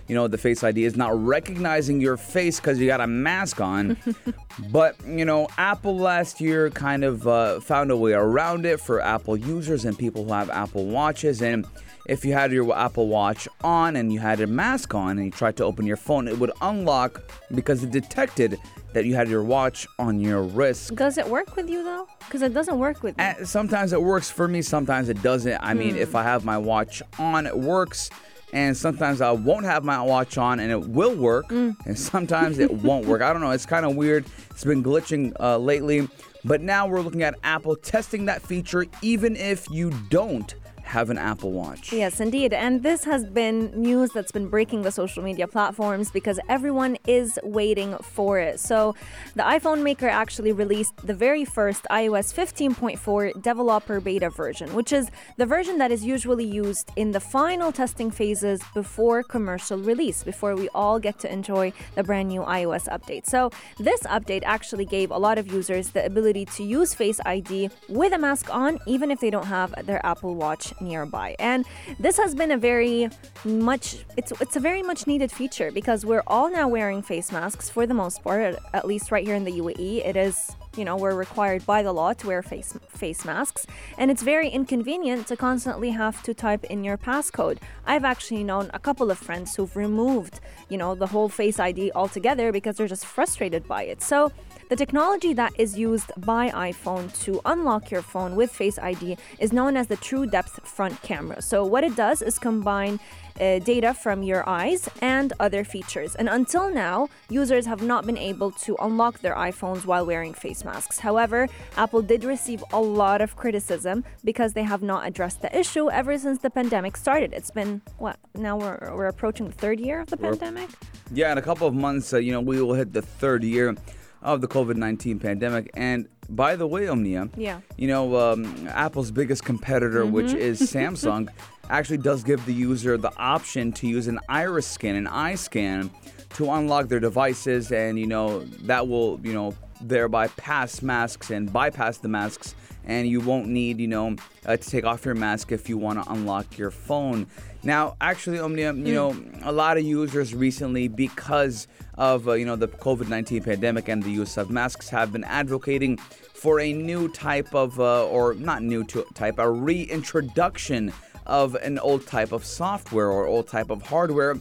you 0.07 0.15
know, 0.15 0.29
the 0.29 0.39
Face 0.39 0.63
ID 0.63 0.85
is 0.85 0.97
not 0.97 1.19
recognizing 1.25 2.01
your 2.01 2.17
face 2.17 2.61
because 2.61 2.79
you 2.79 2.87
got 2.87 3.01
a 3.01 3.07
mask 3.07 3.61
on. 3.61 3.97
but 4.71 4.97
you 5.07 5.25
know, 5.25 5.49
Apple 5.57 5.97
last 5.97 6.41
year 6.41 6.71
kind 6.71 7.05
of 7.05 7.27
uh, 7.27 7.61
found 7.61 7.91
a 7.91 7.97
way 7.97 8.13
around 8.13 8.67
it 8.67 8.81
for 8.81 9.01
Apple 9.01 9.37
users 9.37 9.85
and 9.85 9.99
people 9.99 10.25
who 10.25 10.33
have 10.33 10.51
Apple 10.51 10.87
watches, 10.87 11.41
and 11.41 11.67
if 12.11 12.25
you 12.25 12.33
had 12.33 12.51
your 12.51 12.77
Apple 12.77 13.07
Watch 13.07 13.47
on 13.63 13.95
and 13.95 14.13
you 14.13 14.19
had 14.19 14.41
a 14.41 14.47
mask 14.49 14.97
on 14.97 15.17
and 15.17 15.27
you 15.27 15.31
tried 15.31 15.57
to 15.59 15.65
open 15.65 15.87
your 15.87 15.97
phone, 15.97 16.27
it 16.27 16.37
would 16.37 16.51
unlock 16.61 17.23
because 17.55 17.85
it 17.85 17.93
detected 17.93 18.59
that 18.93 19.05
you 19.05 19.15
had 19.15 19.29
your 19.29 19.45
watch 19.45 19.87
on 19.97 20.19
your 20.19 20.43
wrist. 20.43 20.93
Does 20.97 21.19
it 21.19 21.29
work 21.29 21.55
with 21.55 21.71
you 21.71 21.85
though? 21.85 22.09
Because 22.19 22.43
it 22.43 22.53
doesn't 22.53 22.81
work 22.81 23.05
with 23.05 23.17
me. 23.17 23.23
And 23.23 23.49
sometimes 23.49 23.93
it 23.93 24.03
works 24.03 24.29
for 24.29 24.49
me, 24.49 24.61
sometimes 24.61 25.09
it 25.09 25.23
doesn't. 25.23 25.57
I 25.63 25.73
mean, 25.73 25.95
if 25.95 26.11
hmm. 26.11 26.17
I 26.17 26.25
have 26.25 26.45
my 26.45 26.59
watch 26.59 27.01
on, 27.17 27.47
it 27.47 27.57
works. 27.57 28.11
And 28.53 28.77
sometimes 28.77 29.21
I 29.21 29.31
won't 29.31 29.65
have 29.65 29.85
my 29.85 30.03
watch 30.03 30.37
on 30.37 30.59
and 30.59 30.73
it 30.73 30.89
will 30.89 31.15
work. 31.15 31.47
Hmm. 31.49 31.71
And 31.87 31.97
sometimes 31.97 32.59
it 32.59 32.73
won't 32.83 33.07
work. 33.07 33.23
I 33.23 33.33
don't 33.33 33.41
know. 33.41 33.53
It's 33.53 33.67
kind 33.67 33.87
of 33.87 33.95
weird. 33.95 34.25
It's 34.51 34.65
been 34.65 34.83
glitching 34.83 35.33
uh, 35.39 35.59
lately. 35.59 36.09
But 36.45 36.61
now 36.61 36.89
we're 36.89 37.03
looking 37.03 37.23
at 37.23 37.37
Apple 37.45 37.77
testing 37.77 38.25
that 38.25 38.43
feature 38.43 38.87
even 39.01 39.37
if 39.37 39.71
you 39.71 39.91
don't 40.09 40.57
have 40.91 41.09
an 41.09 41.19
Apple 41.19 41.53
Watch. 41.53 41.93
Yes, 41.93 42.21
indeed. 42.21 42.53
And 42.53 42.83
this 42.83 43.05
has 43.05 43.25
been 43.25 43.71
news 43.81 44.11
that's 44.11 44.33
been 44.33 44.49
breaking 44.49 44.83
the 44.83 44.91
social 44.91 45.23
media 45.23 45.47
platforms 45.47 46.11
because 46.11 46.41
everyone 46.49 46.99
is 47.07 47.39
waiting 47.45 47.97
for 48.03 48.41
it. 48.41 48.59
So, 48.59 48.97
the 49.37 49.45
iPhone 49.45 49.83
maker 49.83 50.09
actually 50.09 50.53
released 50.53 50.95
the 51.07 51.15
very 51.15 51.45
first 51.45 51.87
iOS 51.91 52.35
15.4 52.35 53.41
developer 53.41 54.01
beta 54.01 54.31
version, 54.31 54.75
which 54.75 54.93
is 54.93 55.11
the 55.37 55.47
version 55.47 55.79
that 55.79 55.93
is 55.93 56.05
usually 56.05 56.45
used 56.45 56.91
in 56.97 57.13
the 57.13 57.21
final 57.21 57.71
testing 57.71 58.11
phases 58.11 58.61
before 58.75 59.23
commercial 59.23 59.79
release, 59.79 60.25
before 60.25 60.57
we 60.57 60.69
all 60.75 60.99
get 60.99 61.21
to 61.21 61.33
enjoy 61.33 61.73
the 61.95 62.03
brand 62.03 62.29
new 62.29 62.41
iOS 62.43 62.89
update. 62.89 63.27
So, 63.27 63.51
this 63.79 64.01
update 64.03 64.43
actually 64.45 64.87
gave 64.87 65.13
a 65.13 65.19
lot 65.19 65.39
of 65.39 65.53
users 65.53 65.91
the 65.91 66.05
ability 66.05 66.47
to 66.57 66.65
use 66.65 66.95
Face 66.95 67.21
ID 67.25 67.71
with 67.89 68.13
a 68.13 68.19
mask 68.19 68.53
on, 68.53 68.81
even 68.87 69.13
if 69.13 69.21
they 69.21 69.31
don't 69.31 69.47
have 69.47 69.73
their 69.87 70.05
Apple 70.05 70.35
Watch 70.35 70.75
nearby. 70.81 71.37
And 71.39 71.65
this 71.99 72.17
has 72.17 72.35
been 72.35 72.51
a 72.53 72.59
very 72.59 73.09
much 73.45 74.05
it's 74.17 74.33
it's 74.41 74.57
a 74.57 74.61
very 74.61 74.83
much 74.83 75.07
needed 75.07 75.33
feature 75.33 75.71
because 75.71 76.05
we're 76.05 76.23
all 76.27 76.51
now 76.51 76.69
wearing 76.69 77.03
face 77.03 77.33
masks 77.33 77.71
for 77.71 77.87
the 77.87 77.95
most 77.95 78.23
part, 78.23 78.57
at 78.73 78.87
least 78.87 79.11
right 79.11 79.25
here 79.27 79.37
in 79.37 79.45
the 79.45 79.53
UAE. 79.53 80.07
It 80.07 80.17
is 80.17 80.57
you 80.77 80.85
know, 80.85 80.97
we're 80.97 81.17
required 81.17 81.67
by 81.67 81.83
the 81.83 81.93
law 81.93 82.13
to 82.13 82.27
wear 82.27 82.43
face 82.43 82.79
face 82.89 83.25
masks, 83.25 83.67
and 83.99 84.11
it's 84.11 84.23
very 84.23 84.49
inconvenient 84.49 85.27
to 85.27 85.37
constantly 85.37 85.91
have 85.91 86.23
to 86.23 86.33
type 86.33 86.65
in 86.65 86.85
your 86.85 86.97
passcode. 86.97 87.59
I've 87.87 88.05
actually 88.05 88.45
known 88.45 88.71
a 88.73 88.79
couple 88.79 89.11
of 89.11 89.19
friends 89.19 89.57
who've 89.57 89.75
removed, 89.77 90.41
you 90.69 90.79
know, 90.79 90.95
the 90.95 91.09
whole 91.09 91.29
Face 91.29 91.59
ID 91.59 91.93
altogether 91.93 92.53
because 92.53 92.77
they're 92.77 92.87
just 92.87 93.05
frustrated 93.05 93.67
by 93.67 93.83
it. 93.83 94.01
So 94.03 94.33
the 94.71 94.77
technology 94.77 95.33
that 95.35 95.53
is 95.59 95.77
used 95.77 96.13
by 96.17 96.49
iPhone 96.51 97.13
to 97.25 97.41
unlock 97.45 97.91
your 97.91 98.03
phone 98.03 98.37
with 98.37 98.53
Face 98.53 98.79
ID 98.79 99.19
is 99.41 99.53
known 99.53 99.77
as 99.77 99.89
the 99.89 99.97
True 99.97 100.27
Depth 100.27 100.61
Front 100.65 101.03
Camera. 101.03 101.43
So, 101.43 101.65
what 101.65 101.83
it 101.83 101.97
does 101.97 102.23
is 102.23 102.39
combine 102.39 103.01
uh, 103.41 103.59
data 103.59 103.93
from 103.93 104.23
your 104.23 104.49
eyes 104.49 104.89
and 105.03 105.33
other 105.41 105.65
features. 105.65 106.15
And 106.15 106.29
until 106.29 106.73
now, 106.73 107.09
users 107.29 107.67
have 107.67 107.83
not 107.83 108.07
been 108.07 108.17
able 108.17 108.53
to 108.67 108.77
unlock 108.81 109.19
their 109.21 109.35
iPhones 109.35 109.87
while 109.87 110.07
wearing 110.07 110.35
face 110.35 110.65
masks. 110.65 111.01
However, 111.01 111.49
Apple 111.77 112.03
did 112.03 112.23
receive 112.23 112.63
a 112.73 112.81
lot 112.81 113.21
of 113.21 113.35
criticism 113.35 114.05
because 114.25 114.53
they 114.53 114.63
have 114.63 114.83
not 114.83 115.05
addressed 115.05 115.43
the 115.43 115.59
issue 115.59 115.91
ever 115.91 116.17
since 116.17 116.39
the 116.43 116.51
pandemic 116.51 116.97
started. 116.97 117.33
It's 117.33 117.51
been, 117.51 117.83
what, 117.99 118.19
now 118.37 118.57
we're, 118.57 118.95
we're 118.95 119.09
approaching 119.09 119.47
the 119.47 119.53
third 119.53 119.81
year 119.81 120.01
of 120.01 120.11
the 120.11 120.17
pandemic? 120.17 120.71
Yeah, 121.13 121.33
in 121.33 121.39
a 121.39 121.43
couple 121.43 121.67
of 121.67 121.75
months, 121.75 122.13
uh, 122.13 122.19
you 122.19 122.31
know, 122.31 122.41
we 122.41 122.63
will 122.63 122.75
hit 122.75 122.93
the 122.93 123.03
third 123.03 123.43
year 123.43 123.75
of 124.23 124.41
the 124.41 124.49
COVID 124.49 124.77
19 124.77 125.19
pandemic. 125.19 125.71
And 125.75 126.09
by 126.29 126.57
the 126.57 126.67
way, 126.67 126.89
Omnia, 126.89 127.29
Yeah. 127.37 127.61
you 127.77 127.89
know, 127.89 128.17
um, 128.17 128.69
Apple's 128.69 129.11
biggest 129.11 129.45
competitor, 129.45 130.05
which 130.07 130.33
is 130.33 130.61
Samsung, 130.61 131.29
actually 131.71 131.99
does 131.99 132.23
give 132.25 132.45
the 132.47 132.53
user 132.55 132.97
the 132.97 133.13
option 133.17 133.73
to 133.73 133.87
use 133.87 134.07
an 134.09 134.19
iris 134.29 134.67
scan, 134.67 134.95
an 134.97 135.07
eye 135.07 135.35
scan, 135.37 135.91
to 136.35 136.51
unlock 136.51 136.89
their 136.89 137.01
devices. 137.01 137.73
And, 137.73 137.99
you 137.99 138.07
know, 138.07 138.41
that 138.65 138.87
will, 138.89 139.19
you 139.23 139.33
know, 139.33 139.55
thereby 139.81 140.29
pass 140.29 140.83
masks 140.83 141.31
and 141.31 141.53
bypass 141.53 141.99
the 141.99 142.09
masks. 142.09 142.55
And 142.85 143.09
you 143.09 143.21
won't 143.21 143.47
need, 143.49 143.79
you 143.79 143.89
know, 143.89 144.17
uh, 144.47 144.57
to 144.57 144.71
take 144.71 144.85
off 144.85 145.05
your 145.05 145.15
mask 145.15 145.53
if 145.53 145.69
you 145.69 145.77
want 145.79 146.03
to 146.03 146.11
unlock 146.13 146.57
your 146.59 146.71
phone. 146.71 147.27
Now, 147.63 147.97
actually, 148.01 148.39
Omnia, 148.39 148.73
you 148.73 148.95
know, 148.95 149.15
a 149.43 149.53
lot 149.53 149.77
of 149.77 149.85
users 149.85 150.35
recently, 150.35 150.89
because 150.89 151.69
of 151.99 152.27
uh, 152.27 152.33
you 152.33 152.47
know 152.47 152.57
the 152.57 152.69
COVID-19 152.69 153.45
pandemic 153.45 153.89
and 153.89 154.03
the 154.03 154.11
use 154.11 154.39
of 154.39 154.49
masks, 154.51 154.89
have 154.89 155.13
been 155.13 155.25
advocating 155.25 155.99
for 155.99 156.59
a 156.61 156.73
new 156.73 157.09
type 157.09 157.55
of, 157.55 157.79
uh, 157.79 158.07
or 158.07 158.33
not 158.33 158.63
new 158.63 158.83
to, 158.85 159.05
type, 159.13 159.39
a 159.39 159.51
reintroduction 159.51 160.91
of 161.27 161.55
an 161.57 161.79
old 161.79 162.07
type 162.07 162.33
of 162.33 162.47
software 162.47 163.09
or 163.09 163.27
old 163.27 163.47
type 163.47 163.69
of 163.69 163.83
hardware, 163.83 164.37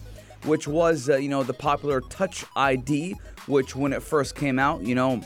which 0.46 0.66
was 0.66 1.10
uh, 1.10 1.18
you 1.18 1.28
know 1.28 1.44
the 1.44 1.54
popular 1.54 2.00
Touch 2.00 2.46
ID, 2.56 3.18
which 3.48 3.76
when 3.76 3.92
it 3.92 4.02
first 4.02 4.36
came 4.36 4.58
out, 4.58 4.82
you 4.82 4.96
know, 4.96 5.22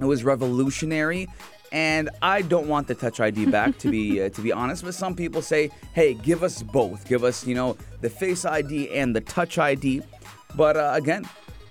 it 0.00 0.04
was 0.04 0.24
revolutionary. 0.24 1.28
And 1.72 2.10
I 2.22 2.42
don't 2.42 2.68
want 2.68 2.86
the 2.86 2.94
Touch 2.94 3.20
ID 3.20 3.46
back, 3.46 3.78
to 3.78 3.90
be 3.90 4.22
uh, 4.22 4.28
to 4.30 4.40
be 4.40 4.52
honest. 4.52 4.84
But 4.84 4.94
some 4.94 5.14
people 5.14 5.42
say, 5.42 5.70
"Hey, 5.92 6.14
give 6.14 6.42
us 6.42 6.62
both. 6.62 7.06
Give 7.08 7.24
us, 7.24 7.46
you 7.46 7.54
know, 7.54 7.76
the 8.00 8.10
Face 8.10 8.44
ID 8.44 8.90
and 8.90 9.14
the 9.14 9.20
Touch 9.20 9.58
ID." 9.58 10.02
But 10.56 10.76
uh, 10.76 10.92
again, 10.94 11.28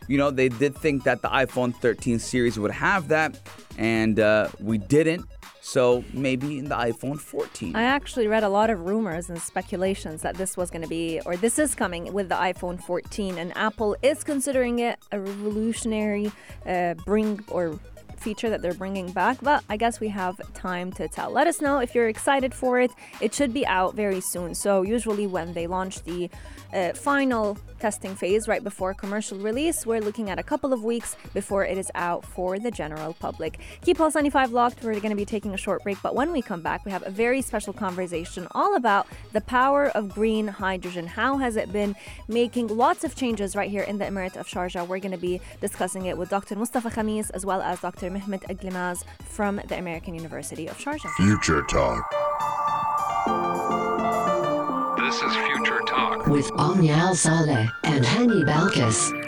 you 0.07 0.17
know, 0.17 0.31
they 0.31 0.49
did 0.49 0.75
think 0.75 1.03
that 1.03 1.21
the 1.21 1.29
iPhone 1.29 1.75
13 1.75 2.19
series 2.19 2.57
would 2.57 2.71
have 2.71 3.07
that, 3.09 3.39
and 3.77 4.19
uh, 4.19 4.49
we 4.59 4.77
didn't. 4.77 5.25
So 5.61 6.05
maybe 6.13 6.59
in 6.59 6.69
the 6.69 6.75
iPhone 6.75 7.19
14. 7.19 7.75
I 7.75 7.83
actually 7.83 8.27
read 8.27 8.45
a 8.45 8.47
lot 8.47 8.69
of 8.69 8.85
rumors 8.85 9.29
and 9.29 9.37
speculations 9.37 10.21
that 10.21 10.35
this 10.35 10.55
was 10.55 10.71
going 10.71 10.83
to 10.83 10.87
be, 10.87 11.19
or 11.25 11.35
this 11.35 11.59
is 11.59 11.75
coming 11.75 12.13
with 12.13 12.29
the 12.29 12.35
iPhone 12.35 12.81
14, 12.81 13.37
and 13.37 13.51
Apple 13.57 13.97
is 14.01 14.23
considering 14.23 14.79
it 14.79 14.97
a 15.11 15.19
revolutionary 15.19 16.31
uh, 16.65 16.93
bring 17.05 17.43
or 17.49 17.77
feature 18.19 18.49
that 18.49 18.61
they're 18.61 18.73
bringing 18.73 19.11
back. 19.11 19.37
But 19.41 19.63
I 19.69 19.77
guess 19.77 19.99
we 19.99 20.09
have 20.09 20.39
time 20.53 20.91
to 20.93 21.07
tell. 21.07 21.31
Let 21.31 21.47
us 21.47 21.61
know 21.61 21.79
if 21.79 21.95
you're 21.95 22.09
excited 22.09 22.53
for 22.53 22.79
it. 22.79 22.91
It 23.21 23.33
should 23.33 23.53
be 23.53 23.65
out 23.65 23.95
very 23.95 24.21
soon. 24.21 24.55
So 24.55 24.81
usually 24.81 25.27
when 25.27 25.53
they 25.53 25.67
launch 25.67 26.03
the 26.03 26.29
uh, 26.73 26.93
final 26.93 27.57
testing 27.79 28.15
phase 28.15 28.47
right 28.47 28.63
before 28.63 28.93
commercial 28.93 29.37
release, 29.37 29.85
we're 29.85 30.01
looking 30.01 30.29
at 30.29 30.39
a 30.39 30.43
couple 30.43 30.73
of 30.73 30.83
weeks 30.83 31.15
before 31.33 31.65
it 31.65 31.77
is 31.77 31.91
out 31.95 32.25
for 32.25 32.59
the 32.59 32.71
general 32.71 33.13
public. 33.13 33.59
Keep 33.81 33.97
Pulse 33.97 34.15
95 34.15 34.51
locked. 34.51 34.83
We're 34.83 34.99
going 34.99 35.09
to 35.09 35.15
be 35.15 35.25
taking 35.25 35.53
a 35.53 35.57
short 35.57 35.83
break, 35.83 35.97
but 36.01 36.15
when 36.15 36.31
we 36.31 36.41
come 36.41 36.61
back, 36.61 36.85
we 36.85 36.91
have 36.91 37.05
a 37.05 37.09
very 37.09 37.41
special 37.41 37.73
conversation 37.73 38.47
all 38.51 38.75
about 38.75 39.07
the 39.33 39.41
power 39.41 39.87
of 39.89 40.09
green 40.09 40.47
hydrogen. 40.47 41.07
How 41.07 41.37
has 41.37 41.55
it 41.55 41.71
been 41.71 41.95
making 42.27 42.67
lots 42.67 43.03
of 43.03 43.15
changes 43.15 43.55
right 43.55 43.69
here 43.69 43.83
in 43.83 43.97
the 43.97 44.05
Emirate 44.05 44.37
of 44.37 44.47
Sharjah? 44.47 44.87
We're 44.87 44.99
going 44.99 45.11
to 45.11 45.17
be 45.17 45.41
discussing 45.61 46.05
it 46.05 46.17
with 46.17 46.29
Dr. 46.29 46.55
Mustafa 46.55 46.89
Khamis 46.89 47.31
as 47.33 47.45
well 47.45 47.61
as 47.61 47.79
Dr. 47.81 48.09
Mehmet 48.09 48.43
Egilmez 48.43 49.03
from 49.23 49.61
the 49.67 49.77
American 49.77 50.13
University 50.13 50.67
of 50.67 50.77
Sharjah. 50.77 51.09
Future 51.15 51.63
Talk. 51.63 52.03
This 55.07 55.21
is 55.21 55.35
Future 55.37 55.79
Talk. 55.87 56.27
with 56.27 56.51
Omnia 56.57 56.91
Al 56.91 57.15
Saleh 57.15 57.71
and 57.85 58.03
Hani 58.03 58.43
Balkis. 58.43 59.26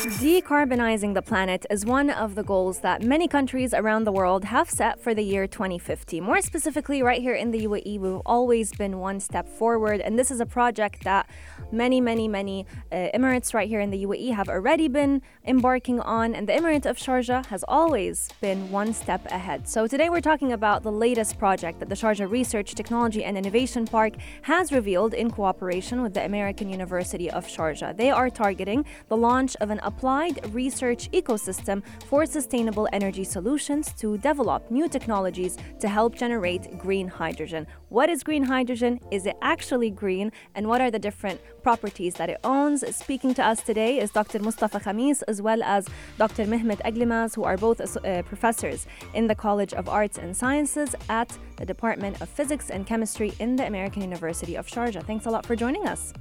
Decarbonizing 0.00 1.12
the 1.12 1.20
planet 1.20 1.66
is 1.68 1.84
one 1.84 2.08
of 2.08 2.34
the 2.34 2.42
goals 2.42 2.78
that 2.78 3.02
many 3.02 3.28
countries 3.28 3.74
around 3.74 4.04
the 4.04 4.12
world 4.12 4.46
have 4.46 4.70
set 4.70 4.98
for 4.98 5.14
the 5.14 5.22
year 5.22 5.46
2050. 5.46 6.22
More 6.22 6.40
specifically, 6.40 7.02
right 7.02 7.20
here 7.20 7.34
in 7.34 7.50
the 7.50 7.66
UAE, 7.66 8.00
we've 8.00 8.22
always 8.24 8.72
been 8.72 8.98
one 8.98 9.20
step 9.20 9.46
forward, 9.46 10.00
and 10.00 10.18
this 10.18 10.30
is 10.30 10.40
a 10.40 10.46
project 10.46 11.04
that 11.04 11.28
many, 11.70 12.00
many, 12.00 12.28
many 12.28 12.64
uh, 12.90 13.08
Emirates 13.14 13.52
right 13.52 13.68
here 13.68 13.80
in 13.80 13.90
the 13.90 14.06
UAE 14.06 14.32
have 14.32 14.48
already 14.48 14.88
been 14.88 15.20
embarking 15.44 16.00
on, 16.00 16.34
and 16.34 16.48
the 16.48 16.54
Emirate 16.54 16.86
of 16.86 16.96
Sharjah 16.96 17.44
has 17.46 17.62
always 17.68 18.30
been 18.40 18.70
one 18.70 18.94
step 18.94 19.26
ahead. 19.26 19.68
So 19.68 19.86
today 19.86 20.08
we're 20.08 20.22
talking 20.22 20.52
about 20.52 20.82
the 20.82 20.92
latest 20.92 21.38
project 21.38 21.78
that 21.80 21.90
the 21.90 21.94
Sharjah 21.94 22.30
Research, 22.30 22.74
Technology 22.74 23.22
and 23.22 23.36
Innovation 23.36 23.86
Park 23.86 24.14
has 24.42 24.72
revealed 24.72 25.12
in 25.12 25.30
cooperation 25.30 26.00
with 26.00 26.14
the 26.14 26.24
American 26.24 26.70
University 26.70 27.30
of 27.30 27.46
Sharjah. 27.46 27.94
They 27.94 28.10
are 28.10 28.30
targeting 28.30 28.86
the 29.08 29.18
launch 29.18 29.56
of 29.60 29.68
an 29.68 29.80
applied 29.90 30.36
research 30.54 31.02
ecosystem 31.20 31.78
for 32.10 32.20
sustainable 32.38 32.86
energy 32.98 33.24
solutions 33.36 33.84
to 34.02 34.08
develop 34.30 34.60
new 34.78 34.86
technologies 34.96 35.54
to 35.82 35.88
help 35.98 36.10
generate 36.24 36.64
green 36.84 37.08
hydrogen. 37.20 37.62
What 37.96 38.08
is 38.14 38.18
green 38.28 38.44
hydrogen? 38.54 38.92
Is 39.10 39.22
it 39.30 39.36
actually 39.42 39.90
green? 40.02 40.26
And 40.54 40.64
what 40.70 40.80
are 40.84 40.92
the 40.96 41.02
different 41.08 41.38
properties 41.66 42.14
that 42.20 42.28
it 42.34 42.38
owns? 42.44 42.78
Speaking 43.04 43.32
to 43.38 43.42
us 43.50 43.58
today 43.70 43.92
is 44.04 44.10
Dr. 44.20 44.38
Mustafa 44.46 44.80
Khamis 44.84 45.18
as 45.32 45.38
well 45.46 45.60
as 45.76 45.82
Dr. 46.22 46.44
Mehmet 46.52 46.80
Egilmez, 46.88 47.34
who 47.36 47.44
are 47.50 47.58
both 47.66 47.78
uh, 47.80 48.22
professors 48.32 48.86
in 49.18 49.26
the 49.26 49.34
College 49.34 49.72
of 49.80 49.88
Arts 49.88 50.18
and 50.18 50.36
Sciences 50.36 50.90
at 51.08 51.30
the 51.56 51.66
Department 51.66 52.20
of 52.22 52.28
Physics 52.28 52.70
and 52.70 52.86
Chemistry 52.86 53.30
in 53.38 53.56
the 53.56 53.66
American 53.66 54.02
University 54.02 54.54
of 54.60 54.66
Sharjah. 54.66 55.02
Thanks 55.10 55.26
a 55.26 55.30
lot 55.30 55.44
for 55.44 55.56
joining 55.56 55.84
us. 55.94 56.12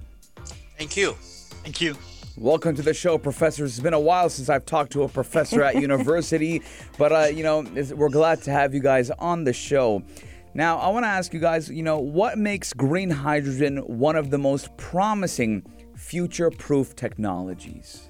Thank 0.78 0.98
you. 0.98 1.14
Thank 1.64 1.82
you. 1.82 1.96
Welcome 2.38 2.76
to 2.76 2.82
the 2.82 2.94
show, 2.94 3.18
professors. 3.18 3.72
It's 3.72 3.80
been 3.84 3.94
a 3.94 4.00
while 4.00 4.30
since 4.30 4.50
I've 4.50 4.66
talked 4.66 4.92
to 4.94 5.04
a 5.04 5.10
professor 5.10 5.64
at 5.64 5.76
university, 5.82 6.62
but 6.98 7.12
uh, 7.12 7.24
you 7.26 7.44
know 7.44 7.62
we're 7.96 8.10
glad 8.10 8.42
to 8.44 8.52
have 8.52 8.74
you 8.74 8.80
guys 8.80 9.10
on 9.12 9.44
the 9.44 9.54
show. 9.54 10.04
Now, 10.54 10.78
I 10.78 10.90
want 10.90 11.04
to 11.04 11.10
ask 11.10 11.34
you 11.34 11.40
guys, 11.40 11.70
you 11.70 11.84
know, 11.84 12.00
what 12.00 12.38
makes 12.38 12.74
green 12.74 13.10
hydrogen 13.10 13.78
one 13.78 14.16
of 14.16 14.30
the 14.30 14.38
most 14.38 14.76
promising 14.78 15.64
future-proof 15.96 16.96
technologies? 16.96 18.10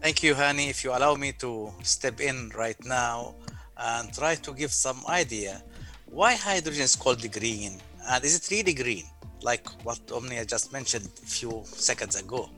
Thank 0.00 0.22
you, 0.22 0.34
Hani. 0.34 0.70
If 0.70 0.82
you 0.82 0.90
allow 0.90 1.14
me 1.14 1.32
to 1.40 1.72
step 1.82 2.20
in 2.20 2.50
right 2.56 2.82
now 2.84 3.34
and 3.76 4.12
try 4.14 4.36
to 4.36 4.54
give 4.54 4.72
some 4.72 5.02
idea 5.08 5.62
why 6.06 6.34
hydrogen 6.34 6.82
is 6.82 6.96
called 6.96 7.20
green 7.32 7.78
and 8.08 8.24
is 8.24 8.36
it 8.36 8.50
really 8.50 8.72
green, 8.74 9.04
like 9.42 9.66
what 9.84 10.00
Omnia 10.12 10.44
just 10.44 10.72
mentioned 10.72 11.08
a 11.22 11.26
few 11.26 11.62
seconds 11.64 12.20
ago. 12.20 12.50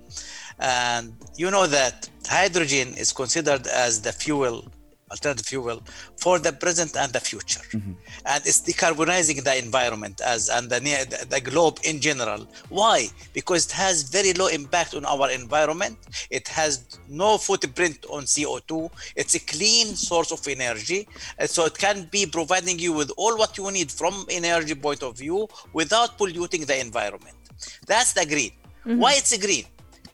And 0.58 1.14
you 1.36 1.50
know 1.50 1.66
that 1.66 2.08
hydrogen 2.26 2.94
is 2.96 3.12
considered 3.12 3.66
as 3.66 4.00
the 4.00 4.12
fuel, 4.12 4.64
alternative 5.12 5.46
fuel 5.46 5.78
for 6.22 6.38
the 6.38 6.52
present 6.64 6.96
and 6.96 7.12
the 7.12 7.20
future. 7.20 7.64
Mm-hmm. 7.72 7.92
And 8.30 8.40
it's 8.48 8.60
decarbonizing 8.68 9.44
the 9.44 9.54
environment 9.66 10.20
as 10.32 10.48
and 10.48 10.68
the, 10.72 10.80
near- 10.80 11.04
the, 11.04 11.20
the 11.34 11.40
globe 11.40 11.78
in 11.84 12.00
general. 12.00 12.48
Why? 12.68 13.08
Because 13.32 13.66
it 13.66 13.72
has 13.72 13.94
very 14.18 14.32
low 14.32 14.48
impact 14.48 14.94
on 14.94 15.04
our 15.04 15.30
environment. 15.30 15.96
It 16.30 16.48
has 16.48 16.72
no 17.08 17.38
footprint 17.38 17.98
on 18.10 18.22
CO2. 18.24 18.90
It's 19.20 19.34
a 19.34 19.40
clean 19.54 19.86
source 20.08 20.32
of 20.32 20.40
energy. 20.48 21.08
And 21.38 21.48
so 21.48 21.64
it 21.66 21.76
can 21.76 22.08
be 22.10 22.26
providing 22.26 22.78
you 22.78 22.92
with 22.92 23.10
all 23.16 23.36
what 23.36 23.56
you 23.58 23.70
need 23.70 23.90
from 23.90 24.14
energy 24.30 24.74
point 24.74 25.02
of 25.02 25.18
view 25.18 25.48
without 25.72 26.18
polluting 26.18 26.62
the 26.64 26.78
environment. 26.80 27.36
That's 27.86 28.12
the 28.12 28.26
green. 28.26 28.52
Mm-hmm. 28.86 28.98
Why 28.98 29.12
it's 29.14 29.32
a 29.32 29.38
green? 29.38 29.66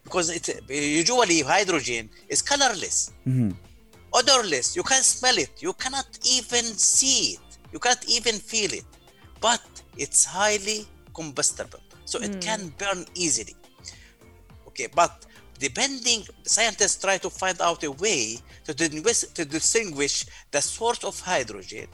Because 0.04 0.30
it 0.30 0.44
usually 0.68 1.40
hydrogen 1.42 2.08
is 2.28 2.40
colorless 2.40 3.12
mm-hmm. 3.26 3.50
Odorless. 4.12 4.76
You 4.76 4.82
can't 4.82 5.04
smell 5.04 5.36
it. 5.38 5.62
You 5.62 5.72
cannot 5.72 6.06
even 6.24 6.64
see 6.64 7.34
it. 7.34 7.58
You 7.72 7.78
cannot 7.78 8.04
even 8.08 8.34
feel 8.34 8.72
it. 8.72 8.84
But 9.40 9.62
it's 9.96 10.24
highly 10.24 10.86
combustible. 11.14 11.80
So 12.04 12.20
it 12.20 12.34
hmm. 12.34 12.40
can 12.40 12.72
burn 12.78 13.04
easily. 13.14 13.54
Okay, 14.68 14.88
but 14.94 15.26
depending, 15.58 16.24
scientists 16.44 17.02
try 17.02 17.18
to 17.18 17.30
find 17.30 17.60
out 17.60 17.82
a 17.84 17.90
way 17.90 18.38
to, 18.64 18.72
distinguish- 18.74 19.32
to 19.34 19.44
distinguish 19.44 20.24
the 20.50 20.62
source 20.62 21.04
of 21.04 21.18
hydrogen, 21.20 21.88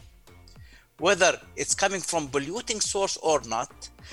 whether 0.98 1.40
it's 1.56 1.74
coming 1.74 2.00
from 2.00 2.28
polluting 2.28 2.80
source 2.80 3.16
or 3.16 3.40
not, 3.46 3.72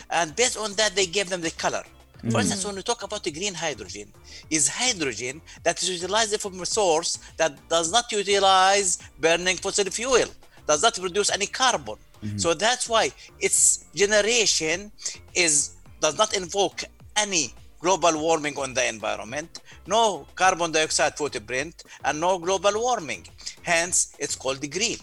and 0.10 0.36
based 0.36 0.58
on 0.58 0.74
that, 0.74 0.96
they 0.96 1.06
give 1.06 1.30
them 1.30 1.42
the 1.42 1.52
color. 1.52 1.84
For 2.22 2.30
hmm. 2.30 2.38
instance, 2.38 2.66
when 2.66 2.76
we 2.76 2.84
talk 2.84 3.02
about 3.04 3.24
the 3.24 3.32
green 3.32 3.54
hydrogen, 3.54 4.08
is 4.50 4.68
hydrogen 4.68 5.42
that 5.64 5.82
is 5.82 5.90
utilized 5.90 6.40
from 6.40 6.62
a 6.62 6.66
source 6.66 7.18
that 7.38 7.54
does 7.68 7.92
not 7.92 8.12
utilize 8.12 9.00
burning 9.20 9.58
fossil 9.58 9.86
fuel, 9.86 10.28
does 10.68 10.84
not 10.84 10.94
produce 10.96 11.32
any 11.32 11.48
carbon. 11.48 11.96
Hmm. 12.22 12.38
So 12.38 12.54
that's 12.54 12.88
why 12.88 13.12
its 13.40 13.86
generation 13.96 14.92
is 15.34 15.72
does 16.00 16.18
not 16.18 16.36
invoke 16.36 16.84
any 17.16 17.54
global 17.80 18.20
warming 18.22 18.58
on 18.58 18.74
the 18.76 18.88
environment, 18.88 19.62
no 19.88 20.28
carbon 20.36 20.72
dioxide 20.72 21.18
footprint, 21.18 21.84
and 22.06 22.20
no 22.20 22.38
global 22.38 22.74
warming. 22.76 23.26
Hence, 23.64 24.14
it's 24.20 24.36
called 24.36 24.62
the 24.62 24.68
green. 24.68 24.98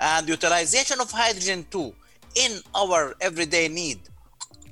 And 0.00 0.26
utilization 0.26 1.00
of 1.00 1.10
hydrogen 1.10 1.66
too 1.70 1.94
in 2.34 2.60
our 2.74 3.14
everyday 3.20 3.68
need 3.68 4.00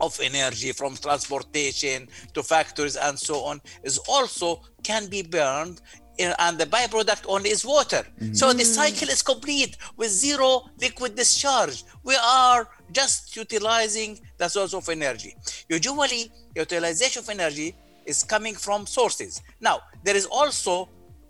of 0.00 0.18
energy 0.22 0.72
from 0.72 0.96
transportation 0.96 2.08
to 2.34 2.42
factories 2.42 2.96
and 2.96 3.18
so 3.18 3.44
on 3.44 3.60
is 3.82 3.98
also 4.08 4.60
can 4.82 5.08
be 5.08 5.22
burned 5.22 5.80
and 6.18 6.58
the 6.58 6.66
byproduct 6.66 7.24
only 7.28 7.50
is 7.50 7.64
water. 7.64 8.04
Mm-hmm. 8.20 8.34
So 8.34 8.52
the 8.52 8.64
cycle 8.64 9.08
is 9.08 9.22
complete 9.22 9.76
with 9.96 10.10
zero 10.10 10.64
liquid 10.80 11.14
discharge. 11.14 11.84
We 12.04 12.16
are 12.16 12.68
just 12.92 13.34
utilizing 13.36 14.20
the 14.36 14.48
source 14.48 14.74
of 14.74 14.88
energy. 14.88 15.34
Usually 15.68 16.30
utilization 16.54 17.22
of 17.22 17.28
energy 17.30 17.74
is 18.04 18.22
coming 18.22 18.54
from 18.54 18.86
sources. 18.86 19.42
Now 19.60 19.80
there 20.04 20.16
is 20.16 20.26
also 20.26 20.88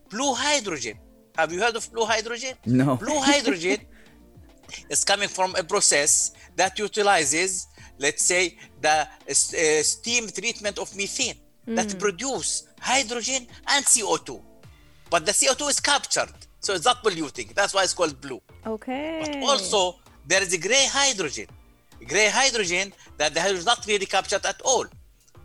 blue 0.09 0.35
hydrogen. 0.35 0.99
Have 1.37 1.53
you 1.53 1.61
heard 1.61 1.77
of 1.77 1.91
blue 1.93 2.05
hydrogen? 2.05 2.55
No. 2.67 2.97
blue 2.97 3.21
hydrogen 3.21 3.79
is 4.91 5.05
coming 5.05 5.29
from 5.29 5.55
a 5.57 5.62
process 5.62 6.33
that 6.57 6.79
utilizes, 6.79 7.69
let's 8.00 8.25
say, 8.25 8.57
the 8.80 9.07
uh, 9.07 9.33
steam 9.83 10.26
treatment 10.28 10.78
of 10.78 10.95
methane 10.97 11.37
that 11.66 11.99
produce 11.99 12.64
hydrogen 12.80 13.47
and 13.69 13.85
CO2. 13.85 14.42
But 15.11 15.26
the 15.26 15.33
CO2 15.33 15.71
is 15.71 15.80
captured, 15.80 16.33
so 16.61 16.75
it's 16.75 16.85
not 16.85 17.02
polluting. 17.02 17.50
That's 17.54 17.75
why 17.75 17.85
it's 17.85 17.95
called 17.95 18.21
blue. 18.21 18.40
Okay. 18.66 19.21
But 19.23 19.49
also, 19.49 19.99
there 20.26 20.42
is 20.42 20.52
a 20.52 20.59
gray 20.59 20.87
hydrogen. 20.88 21.47
Gray 22.07 22.28
hydrogen 22.28 22.92
that 23.19 23.35
the 23.35 23.40
hydrogen 23.40 23.61
is 23.61 23.66
not 23.66 23.85
really 23.87 24.07
captured 24.07 24.45
at 24.47 24.61
all. 24.64 24.87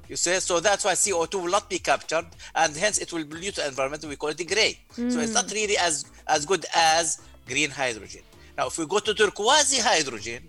You 0.08 0.16
see, 0.16 0.40
so 0.40 0.60
that's 0.60 0.86
why 0.86 0.94
CO2 0.94 1.42
will 1.44 1.52
not 1.52 1.70
be 1.70 1.80
captured, 1.80 2.28
and 2.56 2.76
hence 2.76 3.00
it 3.00 3.12
will 3.12 3.26
pollute 3.26 3.56
the 3.56 3.68
environment. 3.68 4.06
We 4.06 4.16
call 4.16 4.30
it 4.30 4.48
gray. 4.48 4.80
So 4.92 5.20
it's 5.20 5.34
not 5.34 5.52
really 5.52 5.78
as 5.78 6.06
as 6.28 6.46
good 6.46 6.66
as 6.76 7.22
green 7.48 7.72
hydrogen. 7.72 8.22
Now, 8.58 8.68
if 8.68 8.78
we 8.78 8.86
go 8.86 9.00
to 9.00 9.14
turquoise 9.14 9.80
hydrogen, 9.82 10.48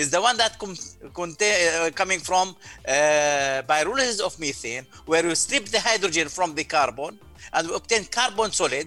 is 0.00 0.10
the 0.10 0.20
one 0.28 0.36
that 0.36 0.52
com- 0.62 0.76
contain, 1.12 1.54
uh, 1.74 1.90
coming 2.00 2.20
from 2.20 2.46
uh, 2.86 3.62
pyrolysis 3.70 4.20
of 4.20 4.38
methane, 4.38 4.86
where 5.10 5.24
we 5.24 5.34
strip 5.34 5.64
the 5.76 5.80
hydrogen 5.80 6.28
from 6.28 6.54
the 6.54 6.64
carbon 6.76 7.18
and 7.52 7.68
we 7.68 7.74
obtain 7.74 8.04
carbon 8.04 8.50
solid 8.52 8.86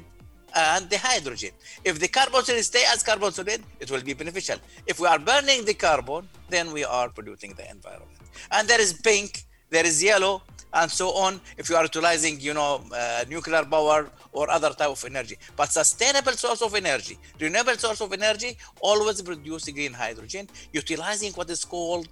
and 0.55 0.89
the 0.89 0.97
hydrogen. 0.97 1.51
If 1.83 1.99
the 1.99 2.07
carbon 2.07 2.43
solid 2.45 2.63
stay 2.63 2.83
as 2.93 3.03
carbon 3.03 3.31
solid, 3.33 3.61
it 3.81 3.91
will 3.91 4.05
be 4.09 4.13
beneficial. 4.13 4.57
If 4.87 4.99
we 5.01 5.07
are 5.07 5.19
burning 5.19 5.65
the 5.65 5.73
carbon, 5.73 6.29
then 6.49 6.71
we 6.71 6.85
are 6.85 7.09
polluting 7.09 7.53
the 7.59 7.69
environment. 7.69 8.17
And 8.49 8.67
there 8.69 8.79
is 8.79 8.93
pink, 8.93 9.43
there 9.69 9.85
is 9.85 10.01
yellow, 10.01 10.43
and 10.73 10.89
so 10.89 11.09
on. 11.09 11.39
If 11.57 11.69
you 11.69 11.75
are 11.75 11.83
utilizing, 11.83 12.39
you 12.39 12.53
know, 12.53 12.83
uh, 12.93 13.23
nuclear 13.29 13.65
power 13.65 14.09
or 14.31 14.49
other 14.49 14.69
type 14.69 14.89
of 14.89 15.03
energy, 15.05 15.37
but 15.55 15.71
sustainable 15.71 16.33
source 16.33 16.61
of 16.61 16.73
energy, 16.75 17.17
renewable 17.39 17.75
source 17.75 18.01
of 18.01 18.13
energy, 18.13 18.57
always 18.79 19.21
produce 19.21 19.69
green 19.69 19.93
hydrogen, 19.93 20.47
utilizing 20.71 21.31
what 21.33 21.49
is 21.49 21.65
called 21.65 22.07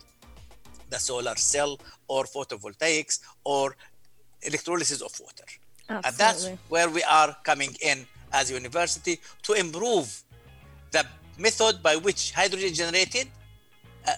the 0.90 1.00
solar 1.00 1.36
cell 1.36 1.80
or 2.08 2.26
photovoltaics 2.26 3.20
or 3.44 3.76
electrolysis 4.42 5.02
of 5.02 5.12
water. 5.20 5.46
Absolutely. 5.90 6.10
And 6.10 6.18
that's 6.18 6.50
where 6.70 6.90
we 6.90 7.04
are 7.04 7.36
coming 7.44 7.76
in 7.82 8.06
as 8.32 8.52
a 8.52 8.54
university 8.54 9.20
to 9.44 9.54
improve 9.54 10.24
the 10.92 11.06
method 11.38 11.82
by 11.82 11.96
which 11.96 12.32
hydrogen 12.32 12.74
generated, 12.74 13.28
uh, 14.08 14.12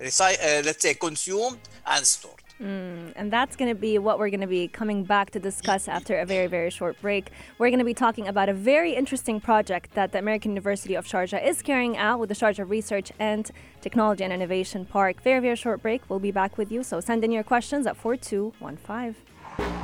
reci- 0.00 0.38
uh, 0.42 0.62
let's 0.64 0.82
say, 0.82 0.94
consumed 0.94 1.58
and 1.86 2.06
stored. 2.06 2.41
Mm, 2.62 3.12
and 3.16 3.32
that's 3.32 3.56
going 3.56 3.68
to 3.70 3.74
be 3.74 3.98
what 3.98 4.20
we're 4.20 4.30
going 4.30 4.40
to 4.40 4.46
be 4.46 4.68
coming 4.68 5.02
back 5.02 5.30
to 5.30 5.40
discuss 5.40 5.88
after 5.88 6.18
a 6.18 6.24
very, 6.24 6.46
very 6.46 6.70
short 6.70 7.00
break. 7.00 7.30
We're 7.58 7.70
going 7.70 7.80
to 7.80 7.84
be 7.84 7.94
talking 7.94 8.28
about 8.28 8.48
a 8.48 8.54
very 8.54 8.94
interesting 8.94 9.40
project 9.40 9.94
that 9.94 10.12
the 10.12 10.18
American 10.18 10.52
University 10.52 10.94
of 10.94 11.04
Sharjah 11.04 11.44
is 11.44 11.60
carrying 11.60 11.96
out 11.96 12.20
with 12.20 12.28
the 12.28 12.36
Sharjah 12.36 12.68
Research 12.68 13.10
and 13.18 13.50
Technology 13.80 14.22
and 14.22 14.32
Innovation 14.32 14.84
Park. 14.84 15.22
Very, 15.22 15.40
very 15.40 15.56
short 15.56 15.82
break. 15.82 16.08
We'll 16.08 16.20
be 16.20 16.30
back 16.30 16.56
with 16.56 16.70
you. 16.70 16.84
So 16.84 17.00
send 17.00 17.24
in 17.24 17.32
your 17.32 17.42
questions 17.42 17.86
at 17.86 17.96
4215. 17.96 19.16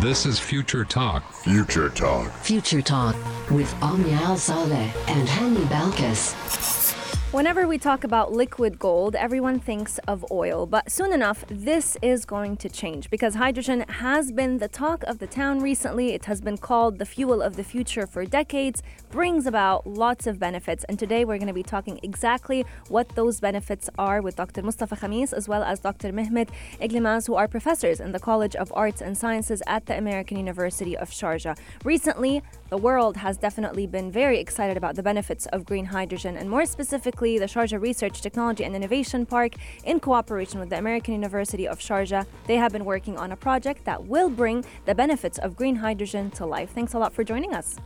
This 0.00 0.24
is 0.24 0.38
Future 0.38 0.84
Talk. 0.84 1.32
Future 1.32 1.88
Talk. 1.88 2.32
Future 2.32 2.80
Talk 2.80 3.16
with 3.50 3.74
Omnia 3.82 4.14
Al 4.14 4.36
Saleh 4.36 4.94
and 5.08 5.28
Hani 5.28 5.64
Balkis. 5.66 6.87
Whenever 7.30 7.68
we 7.68 7.76
talk 7.76 8.04
about 8.04 8.32
liquid 8.32 8.78
gold, 8.78 9.14
everyone 9.14 9.60
thinks 9.60 9.98
of 10.08 10.24
oil, 10.30 10.64
but 10.64 10.90
soon 10.90 11.12
enough, 11.12 11.44
this 11.50 11.94
is 12.00 12.24
going 12.24 12.56
to 12.56 12.70
change 12.70 13.10
because 13.10 13.34
hydrogen 13.34 13.84
has 13.90 14.32
been 14.32 14.56
the 14.56 14.66
talk 14.66 15.02
of 15.02 15.18
the 15.18 15.26
town 15.26 15.60
recently. 15.60 16.14
It 16.14 16.24
has 16.24 16.40
been 16.40 16.56
called 16.56 16.98
the 16.98 17.04
fuel 17.04 17.42
of 17.42 17.56
the 17.56 17.62
future 17.62 18.06
for 18.06 18.24
decades, 18.24 18.82
brings 19.10 19.46
about 19.46 19.86
lots 19.86 20.26
of 20.26 20.38
benefits, 20.38 20.84
and 20.84 20.98
today 20.98 21.26
we're 21.26 21.36
going 21.36 21.48
to 21.48 21.52
be 21.52 21.62
talking 21.62 22.00
exactly 22.02 22.64
what 22.88 23.10
those 23.10 23.40
benefits 23.40 23.90
are 23.98 24.22
with 24.22 24.36
Dr. 24.36 24.62
Mustafa 24.62 24.96
Khamis 24.96 25.34
as 25.34 25.46
well 25.46 25.62
as 25.62 25.80
Dr. 25.80 26.10
Mehmet 26.14 26.48
Egilmez, 26.80 27.26
who 27.26 27.34
are 27.34 27.46
professors 27.46 28.00
in 28.00 28.12
the 28.12 28.20
College 28.20 28.56
of 28.56 28.72
Arts 28.74 29.02
and 29.02 29.18
Sciences 29.18 29.62
at 29.66 29.84
the 29.84 29.98
American 29.98 30.38
University 30.38 30.96
of 30.96 31.10
Sharjah. 31.10 31.58
Recently, 31.84 32.42
the 32.70 32.76
world 32.76 33.16
has 33.16 33.36
definitely 33.36 33.86
been 33.86 34.10
very 34.12 34.38
excited 34.38 34.76
about 34.76 34.94
the 34.94 35.02
benefits 35.02 35.46
of 35.46 35.64
green 35.64 35.86
hydrogen, 35.86 36.36
and 36.36 36.50
more 36.50 36.66
specifically, 36.66 37.38
the 37.38 37.46
Sharjah 37.46 37.80
Research, 37.80 38.20
Technology 38.20 38.64
and 38.64 38.76
Innovation 38.76 39.24
Park, 39.24 39.52
in 39.84 40.00
cooperation 40.00 40.60
with 40.60 40.68
the 40.68 40.78
American 40.78 41.14
University 41.14 41.66
of 41.66 41.78
Sharjah, 41.78 42.26
they 42.46 42.56
have 42.56 42.72
been 42.72 42.84
working 42.84 43.16
on 43.16 43.32
a 43.32 43.36
project 43.36 43.84
that 43.84 44.04
will 44.04 44.28
bring 44.28 44.64
the 44.84 44.94
benefits 44.94 45.38
of 45.38 45.56
green 45.56 45.76
hydrogen 45.76 46.30
to 46.32 46.44
life. 46.44 46.70
Thanks 46.70 46.94
a 46.94 46.98
lot 46.98 47.12
for 47.12 47.24
joining 47.24 47.54
us. 47.54 47.76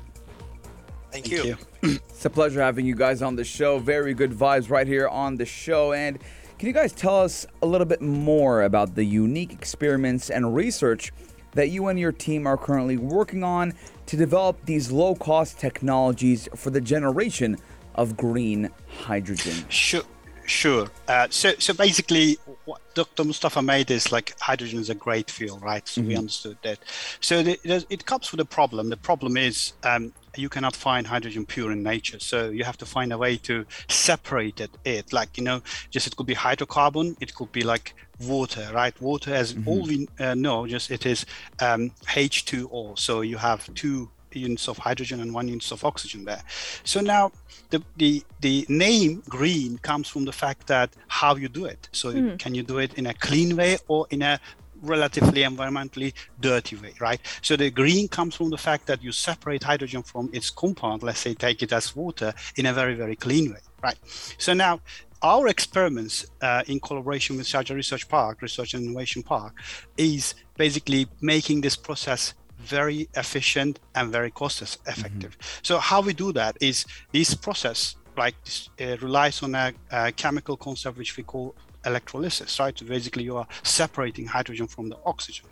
Thank, 1.13 1.31
you. 1.31 1.57
It's 1.83 2.25
a 2.25 2.31
pleasure 2.31 2.61
having 2.61 2.87
you 2.87 2.95
guys 2.95 3.21
on 3.21 3.37
the 3.37 3.45
show. 3.45 3.79
Very 3.79 4.15
good 4.15 4.31
vibes 4.31 4.71
right 4.71 4.87
here 4.87 5.09
on 5.09 5.37
the 5.37 5.45
show. 5.45 5.93
And 5.93 6.19
can 6.59 6.69
you 6.69 6.73
guys 6.73 6.93
tell 6.93 7.19
us 7.19 7.45
a 7.63 7.67
little 7.67 7.85
bit 7.85 8.01
more 8.01 8.63
about 8.63 8.95
the 8.95 9.05
unique 9.05 9.53
experiments 9.53 10.31
and 10.31 10.55
research 10.55 11.13
that 11.53 11.69
you 11.71 11.89
and 11.89 11.99
your 11.99 12.13
team 12.13 12.47
are 12.47 12.57
currently 12.57 12.97
working 12.97 13.43
on 13.45 13.75
to 14.07 14.17
develop 14.17 14.65
these 14.67 14.91
low 14.91 15.15
cost 15.15 15.59
technologies 15.59 16.49
for 16.57 16.71
the 16.71 16.81
generation 16.81 17.57
of 17.95 18.17
green 18.17 18.71
hydrogen? 18.89 19.55
Sure, 19.69 20.03
sure. 20.47 20.89
Uh, 21.09 21.27
so, 21.31 21.53
so 21.59 21.75
basically, 21.75 22.39
what 22.65 22.81
Dr. 22.95 23.25
Mustafa 23.25 23.63
made 23.63 23.91
is 23.91 24.13
like 24.13 24.35
hydrogen 24.41 24.79
is 24.81 24.91
a 24.91 24.95
great 24.95 25.31
fuel, 25.31 25.59
right? 25.59 25.87
So 25.87 26.03
we 26.03 26.17
understood 26.17 26.57
that. 26.63 26.79
So 27.21 27.43
the, 27.43 27.59
the- 27.65 27.87
it 27.91 28.07
comes 28.07 28.31
with 28.33 28.41
a 28.41 28.45
problem. 28.45 28.89
The 28.89 28.97
problem 28.97 29.37
is 29.37 29.73
um, 29.85 30.13
you 30.37 30.49
cannot 30.49 30.75
find 30.75 31.07
hydrogen 31.07 31.45
pure 31.47 31.73
in 31.73 31.83
nature. 31.83 32.19
So 32.19 32.49
you 32.51 32.65
have 32.65 32.79
to 32.79 32.87
find 32.87 33.13
a 33.13 33.19
way 33.19 33.37
to 33.39 33.65
separate 33.89 34.61
it. 34.61 34.71
it. 34.85 35.13
Like 35.13 35.37
you 35.37 35.45
know, 35.45 35.63
just 35.91 36.07
it 36.07 36.17
could 36.17 36.27
be 36.27 36.35
hydrocarbon. 36.35 37.17
It 37.21 37.35
could 37.35 37.53
be 37.53 37.63
like 37.63 37.95
water, 38.29 38.69
right? 38.73 38.99
Water, 39.01 39.35
as 39.35 39.57
all 39.67 39.83
we 39.83 40.09
uh, 40.19 40.35
know, 40.35 40.67
just 40.67 40.91
it 40.91 41.07
is 41.07 41.27
um, 41.61 41.91
H2O. 42.07 42.99
So 42.99 43.21
you 43.21 43.37
have 43.37 43.73
two 43.75 44.11
units 44.35 44.69
of 44.69 44.79
hydrogen 44.79 45.21
and 45.21 45.35
one 45.35 45.49
unit 45.49 45.71
of 45.73 45.85
oxygen 45.85 46.25
there. 46.25 46.43
So 46.85 47.01
now 47.01 47.33
the, 47.71 47.83
the 47.97 48.23
the 48.41 48.67
name 48.69 49.23
green 49.29 49.79
comes 49.79 50.09
from 50.09 50.25
the 50.25 50.33
fact 50.33 50.67
that 50.69 50.91
how 51.09 51.37
you 51.37 51.49
do 51.49 51.67
it. 51.67 51.89
So 51.93 52.13
can 52.39 52.55
you 52.55 52.63
do 52.63 52.79
it 52.79 52.95
in 52.95 53.07
a 53.07 53.15
clean 53.15 53.57
way 53.57 53.79
or 53.89 54.07
in 54.11 54.23
a 54.23 54.41
relatively 54.83 55.43
environmentally 55.43 56.13
dirty 56.41 56.77
way, 56.77 56.93
right? 57.01 57.21
So 57.41 57.57
the 57.57 57.71
green 57.71 58.09
comes 58.09 58.35
from 58.35 58.51
the 58.51 58.59
fact 58.59 58.87
that 58.87 59.03
you 59.03 59.13
separate 59.13 59.63
hydrogen 59.63 60.03
from 60.03 60.29
its 60.33 60.51
compound, 60.51 61.03
let's 61.03 61.21
say 61.21 61.35
take 61.35 61.63
it 61.63 61.73
as 61.73 61.95
water, 61.95 62.35
in 62.57 62.67
a 62.67 62.73
very, 62.73 62.95
very 62.95 63.17
clean 63.17 63.53
way, 63.53 63.61
right? 63.83 63.99
So 64.39 64.53
now 64.53 64.81
our 65.23 65.49
experiments 65.49 66.27
uh, 66.41 66.63
in 66.67 66.81
collaboration 66.81 67.37
with 67.37 67.47
Sharjah 67.47 67.75
Research 67.75 68.09
Park, 68.09 68.43
Research 68.43 68.75
and 68.75 68.85
Innovation 68.85 69.23
Park, 69.23 69.55
is 69.97 70.35
basically 70.57 71.07
making 71.21 71.61
this 71.61 71.77
process 71.77 72.35
very 72.59 73.09
efficient 73.15 73.81
and 73.95 74.11
very 74.11 74.31
cost 74.31 74.63
es- 74.63 74.79
effective. 74.87 75.37
So 75.63 75.79
how 75.79 76.01
we 76.01 76.13
do 76.13 76.33
that 76.33 76.57
is 76.61 76.85
this 77.13 77.35
process 77.35 77.97
like 78.17 78.35
this, 78.45 78.69
uh, 78.81 78.97
relies 79.01 79.43
on 79.43 79.55
a, 79.55 79.73
a 79.91 80.13
chemical 80.13 80.57
concept 80.57 80.99
which 80.99 81.17
we 81.17 81.23
call 81.23 81.55
electrolysis, 81.85 82.59
right? 82.61 82.79
So 82.79 82.87
basically, 82.87 83.25
you 83.25 83.37
are 83.37 83.47
separating 83.63 84.27
hydrogen 84.27 84.67
from 84.67 84.89
the 84.89 84.99
oxygen. 85.05 85.47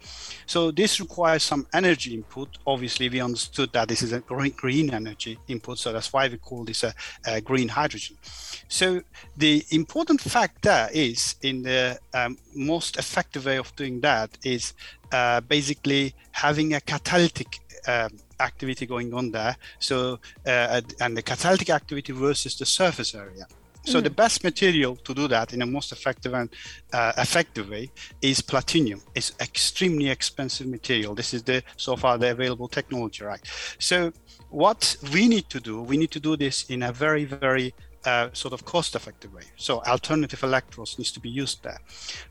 So 0.46 0.70
this 0.70 1.00
requires 1.00 1.42
some 1.42 1.66
energy 1.72 2.14
input. 2.14 2.58
Obviously, 2.66 3.08
we 3.08 3.20
understood 3.20 3.72
that 3.72 3.88
this 3.88 4.02
is 4.02 4.12
a 4.12 4.20
green, 4.20 4.92
energy 4.92 5.38
input, 5.48 5.78
so 5.78 5.92
that's 5.92 6.12
why 6.12 6.28
we 6.28 6.36
call 6.36 6.64
this 6.64 6.84
a, 6.84 6.94
a 7.26 7.40
green 7.40 7.68
hydrogen. 7.68 8.16
So 8.68 9.02
the 9.36 9.64
important 9.70 10.20
fact 10.20 10.62
there 10.62 10.88
is, 10.92 11.36
in 11.42 11.62
the 11.62 11.98
um, 12.14 12.38
most 12.54 12.96
effective 12.96 13.46
way 13.46 13.56
of 13.56 13.74
doing 13.76 14.00
that, 14.00 14.38
is 14.44 14.74
uh, 15.12 15.40
basically 15.40 16.14
having 16.32 16.74
a 16.74 16.80
catalytic 16.80 17.58
um, 17.86 18.10
activity 18.40 18.86
going 18.86 19.12
on 19.14 19.30
there. 19.30 19.56
So 19.78 20.18
uh, 20.46 20.80
and 21.00 21.16
the 21.16 21.22
catalytic 21.22 21.70
activity 21.70 22.12
versus 22.12 22.58
the 22.58 22.66
surface 22.66 23.14
area. 23.14 23.46
So 23.84 24.00
the 24.00 24.10
best 24.10 24.44
material 24.44 24.96
to 24.96 25.14
do 25.14 25.26
that 25.28 25.52
in 25.52 25.62
a 25.62 25.66
most 25.66 25.92
effective 25.92 26.34
and 26.34 26.50
uh, 26.92 27.12
effective 27.16 27.70
way 27.70 27.90
is 28.20 28.40
platinum. 28.42 29.00
It's 29.14 29.32
extremely 29.40 30.10
expensive 30.10 30.66
material. 30.66 31.14
This 31.14 31.34
is 31.34 31.42
the 31.42 31.62
so 31.76 31.96
far 31.96 32.18
the 32.18 32.30
available 32.30 32.68
technology, 32.68 33.24
right? 33.24 33.40
So 33.78 34.12
what 34.50 34.96
we 35.12 35.28
need 35.28 35.48
to 35.50 35.60
do, 35.60 35.80
we 35.82 35.96
need 35.96 36.10
to 36.10 36.20
do 36.20 36.36
this 36.36 36.68
in 36.70 36.82
a 36.82 36.92
very 36.92 37.24
very 37.24 37.74
uh, 38.04 38.28
sort 38.32 38.54
of 38.54 38.64
cost-effective 38.64 39.32
way. 39.32 39.44
So 39.56 39.82
alternative 39.82 40.42
electrodes 40.42 40.98
needs 40.98 41.12
to 41.12 41.20
be 41.20 41.28
used 41.28 41.62
there. 41.62 41.80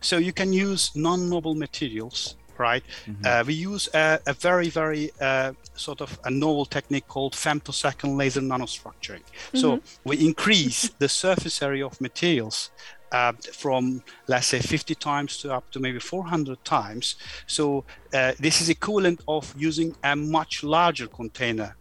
So 0.01 0.17
you 0.17 0.33
can 0.33 0.51
use 0.53 0.91
non-noble 0.95 1.55
materials 1.55 2.35
right? 2.60 2.84
Uh, 3.26 3.43
we 3.48 3.54
use 3.54 3.89
a, 3.93 4.19
a 4.28 4.34
very, 4.34 4.69
very 4.69 5.12
uh, 5.22 5.54
sort 5.76 6.02
of 6.02 6.19
a 6.26 6.30
novel 6.30 6.65
technique 6.65 7.08
called 7.08 7.34
femtosecond 7.34 8.17
laser 8.17 8.41
nanostructuring. 8.41 9.24
So 9.54 9.80
we 10.04 10.17
increase 10.26 10.89
the 11.00 11.10
surface 11.10 11.62
area 11.62 11.86
of 11.86 12.00
materials 12.02 12.72
uh, 13.12 13.34
from 13.54 14.04
let's 14.28 14.48
say 14.48 14.60
50 14.60 14.95
times 14.95 15.38
to 15.38 15.54
up 15.54 15.69
to 15.72 15.80
maybe 15.80 16.00
400 16.00 16.63
times. 16.63 17.15
So 17.48 17.86
uh, 18.13 18.34
this 18.39 18.62
is 18.62 18.69
equivalent 18.69 19.22
of 19.28 19.54
using 19.58 19.95
a 20.04 20.15
much 20.15 20.63
larger 20.63 21.08
container. 21.08 21.76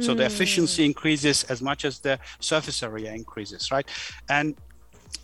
So 0.00 0.12
the 0.12 0.24
efficiency 0.24 0.84
increases 0.84 1.44
as 1.44 1.62
much 1.62 1.84
as 1.84 2.00
the 2.00 2.18
surface 2.40 2.82
area 2.82 3.12
increases, 3.12 3.70
right? 3.70 3.88
And 4.28 4.56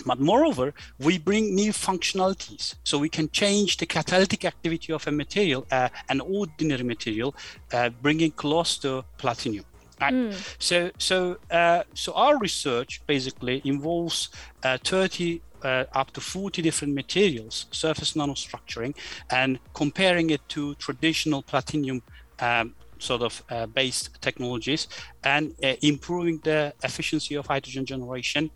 but 0.07 0.19
moreover, 0.19 0.73
we 0.99 1.19
bring 1.19 1.55
new 1.55 1.73
functionalities. 1.73 2.75
So 2.85 2.99
we 2.99 3.09
can 3.09 3.29
change 3.31 3.77
the 3.77 3.87
catalytic 3.87 4.45
activity 4.45 4.93
of 4.93 5.07
a 5.07 5.13
material, 5.13 5.67
uh, 5.71 5.89
an 6.09 6.21
ordinary 6.21 6.85
material, 6.85 7.35
uh, 7.73 7.91
bringing 7.91 8.31
close 8.31 8.79
to 8.79 9.05
platinum. 9.19 9.65
Right? 10.01 10.35
So, 10.59 10.91
so, 10.99 11.37
uh, 11.51 11.83
so 11.93 12.15
our 12.15 12.39
research 12.39 13.03
basically 13.07 13.61
involves 13.65 14.31
uh, 14.65 14.79
30 14.83 15.43
uh, 15.63 15.85
up 15.93 16.11
to 16.13 16.21
40 16.23 16.63
different 16.63 16.95
materials, 16.95 17.67
surface 17.71 18.15
nanostructuring, 18.15 18.95
and 19.31 19.59
comparing 19.75 20.31
it 20.31 20.41
to 20.49 20.75
traditional 20.77 21.43
platinum 21.43 22.03
um, 22.39 22.75
sort 22.99 23.23
of 23.23 23.43
uh, 23.51 23.67
based 23.67 24.21
technologies 24.21 24.89
and 25.25 25.55
uh, 25.63 25.75
improving 25.83 26.39
the 26.45 26.73
efficiency 26.83 27.35
of 27.35 27.47
hydrogen 27.47 27.85
generation 27.85 28.51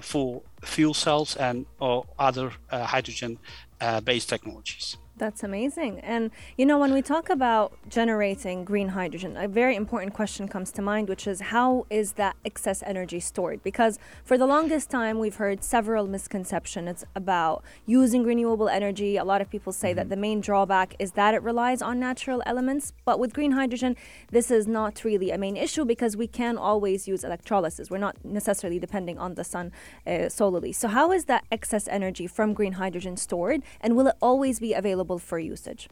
for 0.00 0.42
fuel 0.62 0.94
cells 0.94 1.36
and 1.36 1.66
or 1.80 2.04
other 2.18 2.52
uh, 2.70 2.84
hydrogen 2.84 3.38
uh, 3.80 4.00
based 4.00 4.28
technologies. 4.28 4.96
That's 5.18 5.42
amazing. 5.42 6.00
And 6.00 6.30
you 6.58 6.66
know, 6.66 6.78
when 6.78 6.92
we 6.92 7.00
talk 7.00 7.30
about 7.30 7.72
generating 7.88 8.66
green 8.66 8.88
hydrogen, 8.88 9.34
a 9.38 9.48
very 9.48 9.74
important 9.74 10.12
question 10.12 10.46
comes 10.46 10.70
to 10.72 10.82
mind, 10.82 11.08
which 11.08 11.26
is 11.26 11.40
how 11.40 11.86
is 11.88 12.12
that 12.12 12.36
excess 12.44 12.82
energy 12.84 13.20
stored? 13.20 13.62
Because 13.62 13.98
for 14.24 14.36
the 14.36 14.46
longest 14.46 14.90
time, 14.90 15.18
we've 15.18 15.36
heard 15.36 15.64
several 15.64 16.06
misconceptions 16.06 17.02
about 17.14 17.64
using 17.86 18.24
renewable 18.24 18.68
energy. 18.68 19.16
A 19.16 19.24
lot 19.24 19.40
of 19.40 19.48
people 19.48 19.72
say 19.72 19.94
that 19.94 20.10
the 20.10 20.16
main 20.16 20.42
drawback 20.42 20.94
is 20.98 21.12
that 21.12 21.32
it 21.32 21.42
relies 21.42 21.80
on 21.80 21.98
natural 21.98 22.42
elements. 22.44 22.92
But 23.06 23.18
with 23.18 23.32
green 23.32 23.52
hydrogen, 23.52 23.96
this 24.30 24.50
is 24.50 24.66
not 24.66 25.02
really 25.02 25.30
a 25.30 25.38
main 25.38 25.56
issue 25.56 25.86
because 25.86 26.14
we 26.14 26.26
can 26.26 26.58
always 26.58 27.08
use 27.08 27.24
electrolysis. 27.24 27.88
We're 27.90 27.96
not 27.96 28.22
necessarily 28.22 28.78
depending 28.78 29.16
on 29.16 29.34
the 29.34 29.44
sun 29.44 29.72
uh, 30.06 30.28
solely. 30.28 30.72
So, 30.72 30.88
how 30.88 31.10
is 31.10 31.24
that 31.24 31.44
excess 31.50 31.88
energy 31.88 32.26
from 32.26 32.52
green 32.52 32.72
hydrogen 32.72 33.16
stored? 33.16 33.62
And 33.80 33.96
will 33.96 34.08
it 34.08 34.16
always 34.20 34.60
be 34.60 34.74
available? 34.74 35.05
For 35.18 35.38
usage? 35.38 35.88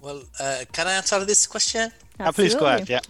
Well, 0.00 0.22
uh, 0.40 0.64
can 0.72 0.86
I 0.88 0.94
answer 0.94 1.24
this 1.24 1.46
question? 1.46 1.90
Uh, 2.18 2.32
please 2.32 2.54
go 2.54 2.66
ahead. 2.66 2.88
Yeah. 2.88 3.00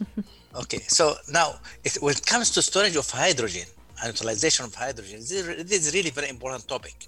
Okay, 0.55 0.81
so 0.87 1.15
now 1.31 1.55
it, 1.83 1.95
when 1.95 2.13
it 2.13 2.25
comes 2.25 2.51
to 2.51 2.61
storage 2.61 2.95
of 2.95 3.09
hydrogen 3.09 3.67
and 3.99 4.07
utilization 4.13 4.65
of 4.65 4.75
hydrogen, 4.75 5.17
this 5.17 5.31
is, 5.31 5.45
this 5.69 5.87
is 5.87 5.93
really 5.95 6.11
very 6.11 6.29
important 6.29 6.67
topic, 6.67 7.07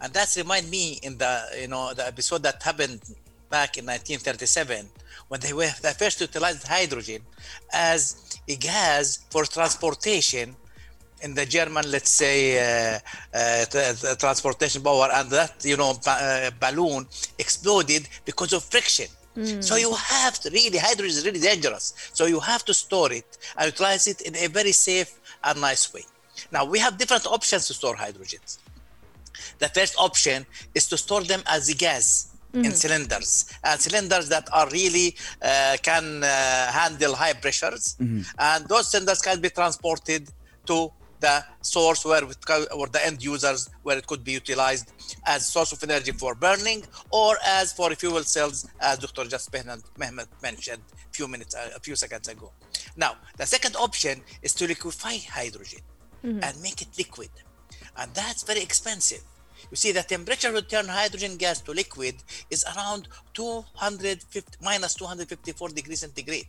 and 0.00 0.12
that's 0.16 0.38
remind 0.38 0.70
me 0.70 0.98
in 1.02 1.18
the 1.18 1.34
you 1.60 1.68
know 1.68 1.92
the 1.92 2.06
episode 2.06 2.42
that 2.44 2.62
happened 2.62 3.00
back 3.50 3.76
in 3.76 3.84
1937 3.84 4.86
when 5.28 5.40
they 5.40 5.52
were 5.52 5.70
they 5.82 5.92
first 5.92 6.20
utilized 6.20 6.66
hydrogen 6.66 7.20
as 7.72 8.40
a 8.48 8.56
gas 8.56 9.26
for 9.30 9.44
transportation 9.44 10.56
in 11.22 11.34
the 11.34 11.46
German, 11.46 11.84
let's 11.90 12.10
say, 12.10 12.38
uh, 12.58 12.98
uh, 13.34 13.64
t- 13.64 13.92
t- 14.00 14.14
transportation 14.24 14.82
power, 14.82 15.08
and 15.12 15.30
that 15.30 15.54
you 15.64 15.76
know 15.76 15.92
ba- 16.04 16.20
uh, 16.28 16.50
balloon 16.64 17.06
exploded 17.38 18.08
because 18.24 18.52
of 18.52 18.62
friction. 18.64 19.08
So 19.60 19.76
you 19.76 19.94
have 19.94 20.34
to 20.40 20.50
really 20.50 20.78
hydrogen 20.78 21.16
is 21.16 21.24
really 21.24 21.38
dangerous. 21.38 21.94
So 22.12 22.26
you 22.26 22.40
have 22.40 22.64
to 22.64 22.74
store 22.74 23.12
it 23.12 23.38
and 23.56 23.66
utilize 23.66 24.04
it 24.12 24.20
in 24.22 24.34
a 24.34 24.48
very 24.48 24.72
safe 24.72 25.10
and 25.44 25.60
nice 25.60 25.84
way. 25.94 26.04
Now 26.50 26.64
we 26.64 26.78
have 26.80 26.98
different 26.98 27.24
options 27.26 27.62
to 27.68 27.74
store 27.74 27.94
hydrogens. 27.94 28.58
The 29.60 29.68
first 29.68 29.94
option 29.96 30.44
is 30.74 30.88
to 30.88 30.96
store 30.96 31.22
them 31.22 31.42
as 31.46 31.68
a 31.68 31.74
gas 31.74 32.06
in 32.66 32.72
cylinders, 32.74 33.44
and 33.62 33.78
cylinders 33.80 34.26
that 34.30 34.48
are 34.52 34.68
really 34.70 35.14
uh, 35.42 35.76
can 35.88 36.24
uh, 36.24 36.28
handle 36.80 37.14
high 37.14 37.34
pressures, 37.34 37.94
and 38.38 38.60
those 38.66 38.90
cylinders 38.90 39.20
can 39.20 39.38
be 39.40 39.50
transported 39.50 40.22
to 40.66 40.90
the 41.20 41.44
source 41.60 42.04
where 42.04 42.22
it 42.22 42.36
or 42.72 42.86
the 42.88 43.04
end 43.04 43.22
users 43.22 43.68
where 43.82 43.98
it 43.98 44.06
could 44.06 44.24
be 44.24 44.32
utilized 44.32 44.92
as 45.26 45.46
source 45.46 45.72
of 45.72 45.82
energy 45.82 46.12
for 46.12 46.34
burning 46.34 46.84
or 47.10 47.36
as 47.44 47.72
for 47.72 47.90
fuel 47.94 48.22
cells 48.22 48.68
as 48.80 48.98
dr 48.98 49.24
just 49.24 49.50
Mehmet 49.52 50.28
mentioned 50.42 50.82
a 50.92 51.12
few 51.12 51.28
minutes 51.28 51.54
a 51.54 51.80
few 51.80 51.96
seconds 51.96 52.28
ago. 52.28 52.52
Now 52.96 53.16
the 53.36 53.46
second 53.46 53.76
option 53.76 54.22
is 54.42 54.54
to 54.54 54.66
liquefy 54.66 55.18
hydrogen 55.18 55.80
mm-hmm. 56.24 56.40
and 56.42 56.62
make 56.62 56.82
it 56.82 56.88
liquid. 56.96 57.30
And 57.96 58.12
that's 58.14 58.44
very 58.44 58.60
expensive. 58.62 59.22
You 59.70 59.76
see 59.76 59.92
the 59.92 60.02
temperature 60.02 60.52
to 60.52 60.62
turn 60.62 60.86
hydrogen 60.86 61.36
gas 61.36 61.60
to 61.62 61.72
liquid 61.72 62.14
is 62.48 62.64
around 62.76 63.08
250 63.34 64.58
minus 64.62 64.94
254 64.94 65.70
degrees 65.70 66.00
centigrade 66.00 66.46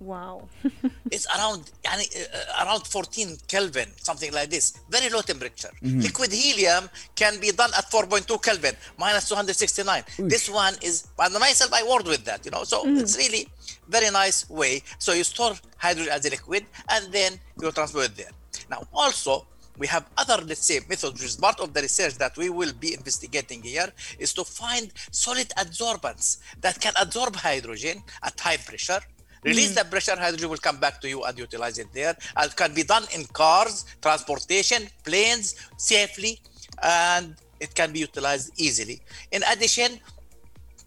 Wow. 0.00 0.48
it's 1.10 1.26
around 1.36 1.70
uh, 1.86 1.90
uh, 1.90 2.64
around 2.64 2.86
14 2.86 3.36
Kelvin, 3.46 3.88
something 3.96 4.32
like 4.32 4.48
this. 4.48 4.80
Very 4.88 5.10
low 5.10 5.20
temperature. 5.20 5.68
Mm-hmm. 5.82 6.00
Liquid 6.00 6.32
helium 6.32 6.88
can 7.14 7.38
be 7.38 7.50
done 7.52 7.70
at 7.76 7.90
4.2 7.90 8.42
Kelvin, 8.42 8.74
minus 8.98 9.28
269. 9.28 10.02
Oof. 10.20 10.30
This 10.30 10.48
one 10.48 10.74
is, 10.82 11.08
and 11.18 11.34
myself, 11.34 11.72
I 11.74 11.86
worked 11.86 12.06
with 12.06 12.24
that, 12.24 12.44
you 12.46 12.50
know. 12.50 12.64
So 12.64 12.84
mm. 12.84 12.98
it's 12.98 13.18
really 13.18 13.46
very 13.88 14.10
nice 14.10 14.48
way. 14.48 14.82
So 14.98 15.12
you 15.12 15.22
store 15.22 15.52
hydrogen 15.76 16.12
as 16.12 16.24
a 16.24 16.30
liquid 16.30 16.64
and 16.88 17.12
then 17.12 17.38
you 17.60 17.70
transfer 17.70 18.02
it 18.02 18.16
there. 18.16 18.30
Now, 18.70 18.84
also, 18.94 19.46
we 19.76 19.86
have 19.86 20.06
other, 20.16 20.42
let's 20.44 20.64
say, 20.64 20.80
methods, 20.88 21.12
which 21.14 21.24
is 21.24 21.36
part 21.36 21.60
of 21.60 21.74
the 21.74 21.82
research 21.82 22.14
that 22.18 22.36
we 22.36 22.48
will 22.50 22.72
be 22.72 22.94
investigating 22.94 23.62
here, 23.62 23.90
is 24.18 24.32
to 24.34 24.44
find 24.44 24.92
solid 25.10 25.48
adsorbents 25.58 26.38
that 26.60 26.80
can 26.80 26.92
absorb 27.00 27.36
hydrogen 27.36 28.02
at 28.22 28.38
high 28.38 28.58
pressure 28.58 29.00
release 29.42 29.74
the 29.74 29.84
pressure 29.84 30.18
hydrogen 30.18 30.48
will 30.50 30.58
come 30.58 30.78
back 30.78 31.00
to 31.00 31.08
you 31.08 31.24
and 31.24 31.38
utilize 31.38 31.78
it 31.78 31.88
there. 31.92 32.16
And 32.36 32.50
it 32.50 32.56
can 32.56 32.74
be 32.74 32.82
done 32.82 33.04
in 33.14 33.24
cars 33.26 33.84
transportation 34.02 34.88
planes 35.04 35.56
safely 35.76 36.40
and 36.82 37.34
it 37.58 37.74
can 37.74 37.92
be 37.92 38.00
utilized 38.00 38.52
easily. 38.56 39.00
In 39.32 39.42
addition 39.52 40.00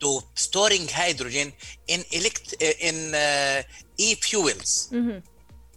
to 0.03 0.19
storing 0.35 0.85
hydrogen 0.87 1.53
in 1.87 2.01
elect 2.11 2.55
uh, 2.61 2.87
in 2.89 2.97
uh, 3.15 3.61
e-fuels. 3.97 4.89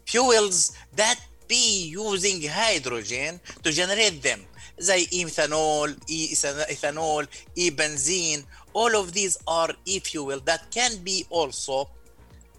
Fuels 0.06 0.76
that 0.94 1.18
be 1.48 1.88
using 1.88 2.42
hydrogen 2.48 3.40
to 3.62 3.70
generate 3.72 4.22
them. 4.22 4.40
زي 4.78 5.08
e-methanol, 5.10 5.96
e-ethanol, 6.06 7.26
e-benzene 7.56 8.44
all 8.74 8.94
of 8.94 9.12
these 9.12 9.38
are 9.48 9.70
e-fuel 9.86 10.38
that 10.40 10.70
can 10.70 10.92
be 11.02 11.24
also 11.30 11.88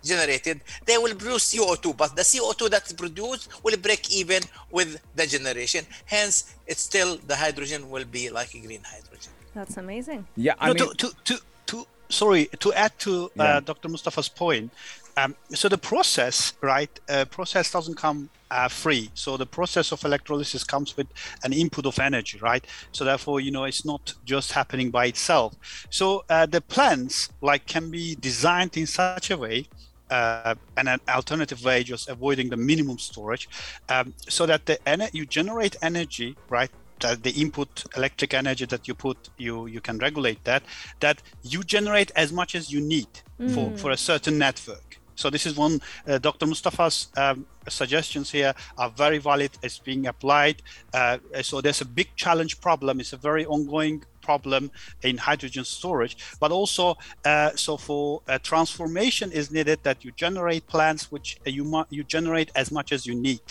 generated, 0.03 0.62
they 0.86 0.97
will 0.97 1.15
produce 1.15 1.53
CO2, 1.53 1.95
but 1.95 2.15
the 2.15 2.21
CO2 2.21 2.69
that's 2.69 2.93
produced 2.93 3.49
will 3.63 3.77
break 3.77 4.12
even 4.12 4.41
with 4.71 4.99
the 5.15 5.25
generation. 5.27 5.86
Hence, 6.05 6.55
it's 6.65 6.81
still 6.81 7.17
the 7.27 7.36
hydrogen 7.36 7.89
will 7.89 8.05
be 8.05 8.29
like 8.29 8.53
a 8.55 8.60
green 8.60 8.81
hydrogen. 8.83 9.31
That's 9.53 9.77
amazing. 9.77 10.27
Yeah, 10.36 10.53
I 10.60 10.67
No, 10.67 10.73
mean, 10.73 10.95
to, 10.95 11.07
to, 11.10 11.15
to, 11.25 11.39
to, 11.67 11.88
sorry, 12.10 12.45
to 12.60 12.73
add 12.73 12.97
to 12.99 13.31
Yeah. 13.36 13.43
uh, 13.43 13.60
Dr. 13.62 13.89
Mustafa's 13.89 14.29
point, 14.29 14.71
um, 15.17 15.36
so 15.53 15.67
the 15.67 15.77
process, 15.79 16.53
right, 16.62 16.91
uh, 17.10 17.25
process 17.25 17.71
doesn't 17.71 17.95
come 17.95 18.29
uh, 18.51 18.67
free. 18.67 19.10
So 19.13 19.38
the 19.38 19.45
process 19.45 19.91
of 19.91 20.03
electrolysis 20.03 20.63
comes 20.63 20.95
with 20.95 21.07
an 21.43 21.53
input 21.53 21.86
of 21.86 21.99
energy, 21.99 22.39
right? 22.39 22.65
So 22.91 23.05
therefore, 23.05 23.39
you 23.39 23.51
know, 23.51 23.65
it's 23.65 23.86
not 23.86 24.13
just 24.25 24.51
happening 24.51 24.89
by 24.89 25.05
itself. 25.07 25.55
So 25.89 26.23
uh, 26.29 26.45
the 26.45 26.62
plants 26.62 27.29
like 27.41 27.65
can 27.65 27.89
be 27.91 28.15
designed 28.15 28.77
in 28.77 28.88
such 28.88 29.31
a 29.31 29.38
way 29.38 29.67
uh, 30.10 30.55
and 30.77 30.88
an 30.88 30.99
alternative 31.10 31.63
way, 31.63 31.83
just 31.83 32.10
avoiding 32.10 32.49
the 32.49 32.57
minimum 32.57 32.97
storage, 32.97 33.49
um, 33.89 34.13
so 34.29 34.45
that 34.45 34.65
the 34.65 34.77
ener- 34.86 35.13
you 35.13 35.25
generate 35.25 35.75
energy, 35.81 36.36
right? 36.49 36.71
That 37.01 37.23
the 37.23 37.31
input 37.31 37.86
electric 37.95 38.33
energy 38.33 38.65
that 38.65 38.88
you 38.88 38.95
put, 38.95 39.29
you 39.38 39.67
you 39.67 39.81
can 39.81 39.97
regulate 39.99 40.43
that. 40.45 40.63
That 40.99 41.21
you 41.43 41.63
generate 41.63 42.12
as 42.15 42.31
much 42.31 42.55
as 42.55 42.71
you 42.71 42.81
need 42.81 43.07
for 43.53 43.71
for 43.77 43.91
a 43.91 43.97
certain 43.97 44.38
network. 44.38 44.87
So 45.17 45.30
this 45.30 45.45
is 45.45 45.58
one. 45.58 45.82
Uh, 46.08 46.19
Dr. 46.19 46.45
Mustafa's 46.45 47.08
um, 47.17 47.45
suggestions 47.67 48.32
here 48.32 48.53
are 48.77 48.89
very 48.89 49.17
valid. 49.17 49.51
It's 49.63 49.80
being 49.80 50.08
applied. 50.08 50.62
Uh, 50.93 51.17
so 51.41 51.60
there's 51.60 51.82
a 51.82 51.86
big 51.86 52.08
challenge 52.15 52.62
problem. 52.62 52.99
It's 52.99 53.13
a 53.13 53.17
very 53.17 53.45
ongoing 53.45 54.03
problem 54.21 54.69
in 55.01 55.17
hydrogen 55.17 55.65
storage. 55.65 56.17
But 56.39 56.51
also, 56.51 56.95
uh, 57.25 57.51
so 57.56 57.77
for 57.77 58.21
uh, 58.27 58.38
transformation 58.43 59.32
is 59.32 59.51
needed 59.51 59.80
that 59.84 60.06
you 60.06 60.12
generate 60.12 60.67
plants 60.67 61.12
which 61.12 61.39
uh, 61.45 61.49
you 61.49 61.63
mu- 61.63 61.89
you 61.89 62.03
generate 62.03 62.51
as 62.56 62.71
much 62.71 62.91
as 62.91 63.06
you 63.08 63.15
need. 63.15 63.41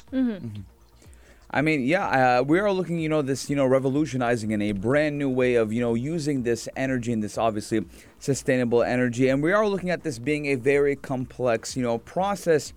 I 1.57 1.63
mean, 1.63 1.87
yeah, 1.87 2.41
uh, 2.41 2.43
we 2.43 2.59
are 2.59 2.71
looking, 2.71 2.99
you 2.99 3.09
know, 3.09 3.23
this, 3.23 3.49
you 3.49 3.57
know, 3.57 3.65
revolutionizing 3.65 4.51
in 4.51 4.61
a 4.61 4.73
brand 4.73 5.17
new 5.17 5.31
way 5.31 5.55
of, 5.55 5.73
you 5.73 5.81
know, 5.81 5.95
using 5.95 6.43
this 6.43 6.69
energy 6.77 7.15
and 7.15 7.23
this 7.23 7.39
obviously 7.39 7.87
sustainable 8.19 8.83
energy. 8.83 9.31
And 9.31 9.43
we 9.43 9.53
are 9.53 9.67
looking 9.67 9.89
at 9.89 10.03
this 10.03 10.19
being 10.19 10.45
a 10.49 10.57
very 10.57 10.97
complex, 10.97 11.75
you 11.75 11.83
know, 11.83 11.97
process. 11.97 12.75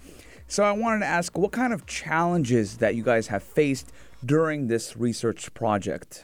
So 0.48 0.64
I 0.64 0.72
wanted 0.72 1.00
to 1.00 1.08
ask 1.08 1.38
what 1.38 1.52
kind 1.52 1.74
of 1.74 1.86
challenges 1.88 2.78
that 2.78 2.96
you 2.96 3.04
guys 3.04 3.28
have 3.28 3.44
faced 3.44 3.92
during 4.26 4.68
this 4.68 4.96
research 4.96 5.54
project. 5.54 6.24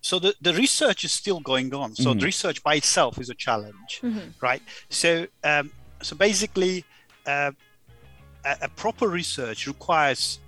so 0.00 0.18
the, 0.18 0.34
the 0.40 0.54
research 0.54 1.04
is 1.04 1.12
still 1.12 1.40
going 1.40 1.72
on 1.74 1.94
so 1.94 2.12
the 2.12 2.26
research 2.26 2.58
by 2.62 2.74
itself 2.74 3.18
is 3.18 3.30
a 3.30 3.34
challenge 3.46 3.92
right 4.48 4.62
so 4.90 5.26
um, 5.44 5.70
so 6.02 6.14
basically 6.16 6.84
uh, 7.26 7.52
a, 8.44 8.56
a 8.62 8.68
proper 8.82 9.08
research 9.08 9.66
requires 9.66 10.40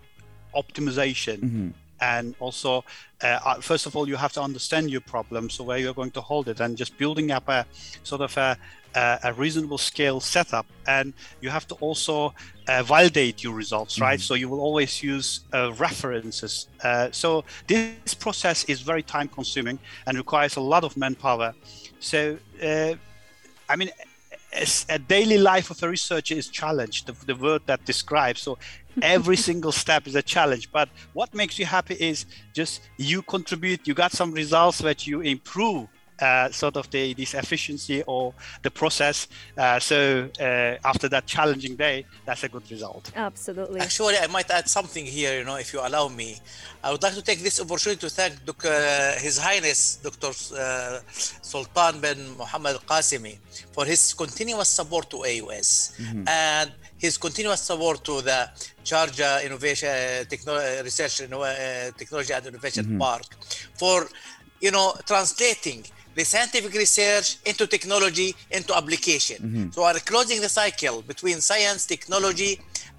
optimization. 0.56 1.72
And 1.98 2.34
also 2.40 2.84
uh, 3.22 3.54
first 3.60 3.86
of 3.86 3.96
all 3.96 4.06
you 4.06 4.16
have 4.16 4.32
to 4.34 4.42
understand 4.42 4.90
your 4.90 5.00
problem 5.00 5.48
so 5.48 5.64
where 5.64 5.78
you're 5.78 5.94
going 5.94 6.10
to 6.10 6.20
hold 6.20 6.46
it 6.48 6.60
and 6.60 6.76
just 6.76 6.98
building 6.98 7.30
up 7.30 7.48
a 7.48 7.64
sort 8.02 8.20
of 8.20 8.36
a, 8.36 8.58
a, 8.94 9.18
a 9.24 9.32
reasonable 9.32 9.78
scale 9.78 10.20
setup. 10.20 10.66
And 10.86 11.14
you 11.40 11.48
have 11.48 11.66
to 11.68 11.74
also 11.76 12.34
uh, 12.68 12.82
validate 12.82 13.42
your 13.42 13.54
results 13.54 13.98
right? 13.98 14.20
So 14.20 14.34
you 14.34 14.50
will 14.50 14.60
always 14.60 15.02
use 15.02 15.40
uh, 15.54 15.72
references. 15.78 16.68
Uh, 16.84 17.08
so 17.12 17.44
this 17.66 18.12
process 18.12 18.64
is 18.64 18.82
very 18.82 19.02
time 19.02 19.28
consuming 19.28 19.78
and 20.06 20.18
requires 20.18 20.56
a 20.56 20.60
lot 20.60 20.84
of 20.84 20.96
manpower. 20.98 21.54
So 21.98 22.36
uh, 22.62 22.94
i 23.68 23.76
mean 23.76 23.90
a 24.88 24.98
daily 24.98 25.38
life 25.38 25.70
of 25.70 25.82
a 25.82 25.88
researcher 25.88 26.34
is 26.34 26.48
challenged 26.48 27.06
the, 27.06 27.26
the 27.26 27.34
word 27.34 27.62
that 27.66 27.84
describes 27.84 28.42
so 28.42 28.58
every 29.02 29.36
single 29.48 29.72
step 29.72 30.06
is 30.06 30.14
a 30.14 30.22
challenge. 30.22 30.70
But 30.72 30.88
what 31.12 31.34
makes 31.34 31.58
you 31.58 31.66
happy 31.66 31.94
is 31.94 32.26
just 32.54 32.88
you 32.96 33.22
contribute 33.22 33.86
you 33.86 33.94
got 33.94 34.12
some 34.12 34.32
results 34.32 34.78
that 34.78 35.06
you 35.06 35.20
improve 35.20 35.88
uh, 36.20 36.50
sort 36.50 36.76
of 36.76 36.88
the 36.90 37.14
this 37.14 37.34
efficiency 37.34 38.02
or 38.06 38.32
the 38.62 38.70
process 38.70 39.28
uh, 39.58 39.78
so 39.78 40.28
uh, 40.40 40.44
after 40.92 41.08
that 41.08 41.26
challenging 41.26 41.76
day 41.76 42.04
that's 42.24 42.42
a 42.44 42.48
good 42.48 42.68
result 42.70 43.12
Absolutely. 43.14 43.80
Actually, 43.80 44.16
I 44.18 44.26
might 44.28 44.50
add 44.50 44.68
something 44.68 45.04
here, 45.04 45.38
you 45.38 45.44
know, 45.44 45.56
if 45.56 45.72
you 45.72 45.80
allow 45.80 46.08
me. 46.08 46.38
I 46.82 46.90
would 46.92 47.02
like 47.02 47.14
to 47.14 47.22
take 47.22 47.40
this 47.40 47.60
opportunity 47.60 48.00
to 48.00 48.10
thank 48.10 48.44
Doc, 48.44 48.64
uh, 48.64 49.12
His 49.26 49.38
Highness 49.38 49.96
Dr. 49.96 50.32
Uh, 50.54 51.00
Sultan 51.52 52.00
bin 52.00 52.18
Muhammad 52.36 52.76
Qasimi 52.86 53.38
for 53.72 53.84
his 53.84 54.14
continuous 54.14 54.68
support 54.68 55.10
to 55.10 55.18
AUS 55.24 55.68
and 56.26 56.72
his 56.98 57.18
continuous 57.18 57.60
support 57.60 58.02
to 58.04 58.20
the 58.22 58.48
Sharjah 58.84 59.44
Innovation 59.44 59.88
uh, 59.88 60.24
Techno- 60.30 60.54
uh, 60.54 60.82
Research 60.84 61.14
Inno- 61.24 61.42
uh, 61.44 61.90
Technology 61.96 62.32
and 62.32 62.46
Innovation 62.46 62.84
Park 62.98 63.26
for, 63.74 64.06
you 64.60 64.70
know, 64.70 64.94
translating 65.06 65.84
the 66.16 66.24
scientific 66.24 66.72
research 66.74 67.36
into 67.44 67.66
technology 67.66 68.34
into 68.50 68.74
application. 68.74 69.70
So 69.72 69.82
we 69.82 69.88
are 69.88 70.00
closing 70.00 70.40
the 70.40 70.48
cycle 70.48 71.02
between 71.02 71.40
science, 71.40 71.86
technology, 71.86 72.52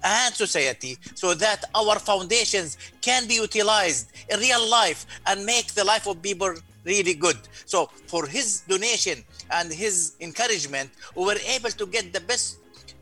and 0.04 0.32
society 0.34 0.96
so 1.14 1.34
that 1.34 1.64
our 1.74 1.98
foundations 1.98 2.78
can 3.02 3.26
be 3.26 3.34
utilized 3.34 4.06
in 4.30 4.38
real 4.38 4.64
life 4.80 5.04
and 5.26 5.44
make 5.44 5.66
the 5.74 5.84
life 5.84 6.06
of 6.06 6.22
people 6.22 6.54
really 6.84 7.14
good. 7.14 7.36
So 7.66 7.90
for 8.06 8.26
his 8.26 8.62
donation 8.68 9.24
and 9.50 9.72
his 9.72 10.14
encouragement, 10.20 10.90
we 11.16 11.24
were 11.24 11.40
able 11.56 11.70
to 11.70 11.86
get 11.86 12.12
the 12.12 12.20
best 12.20 12.58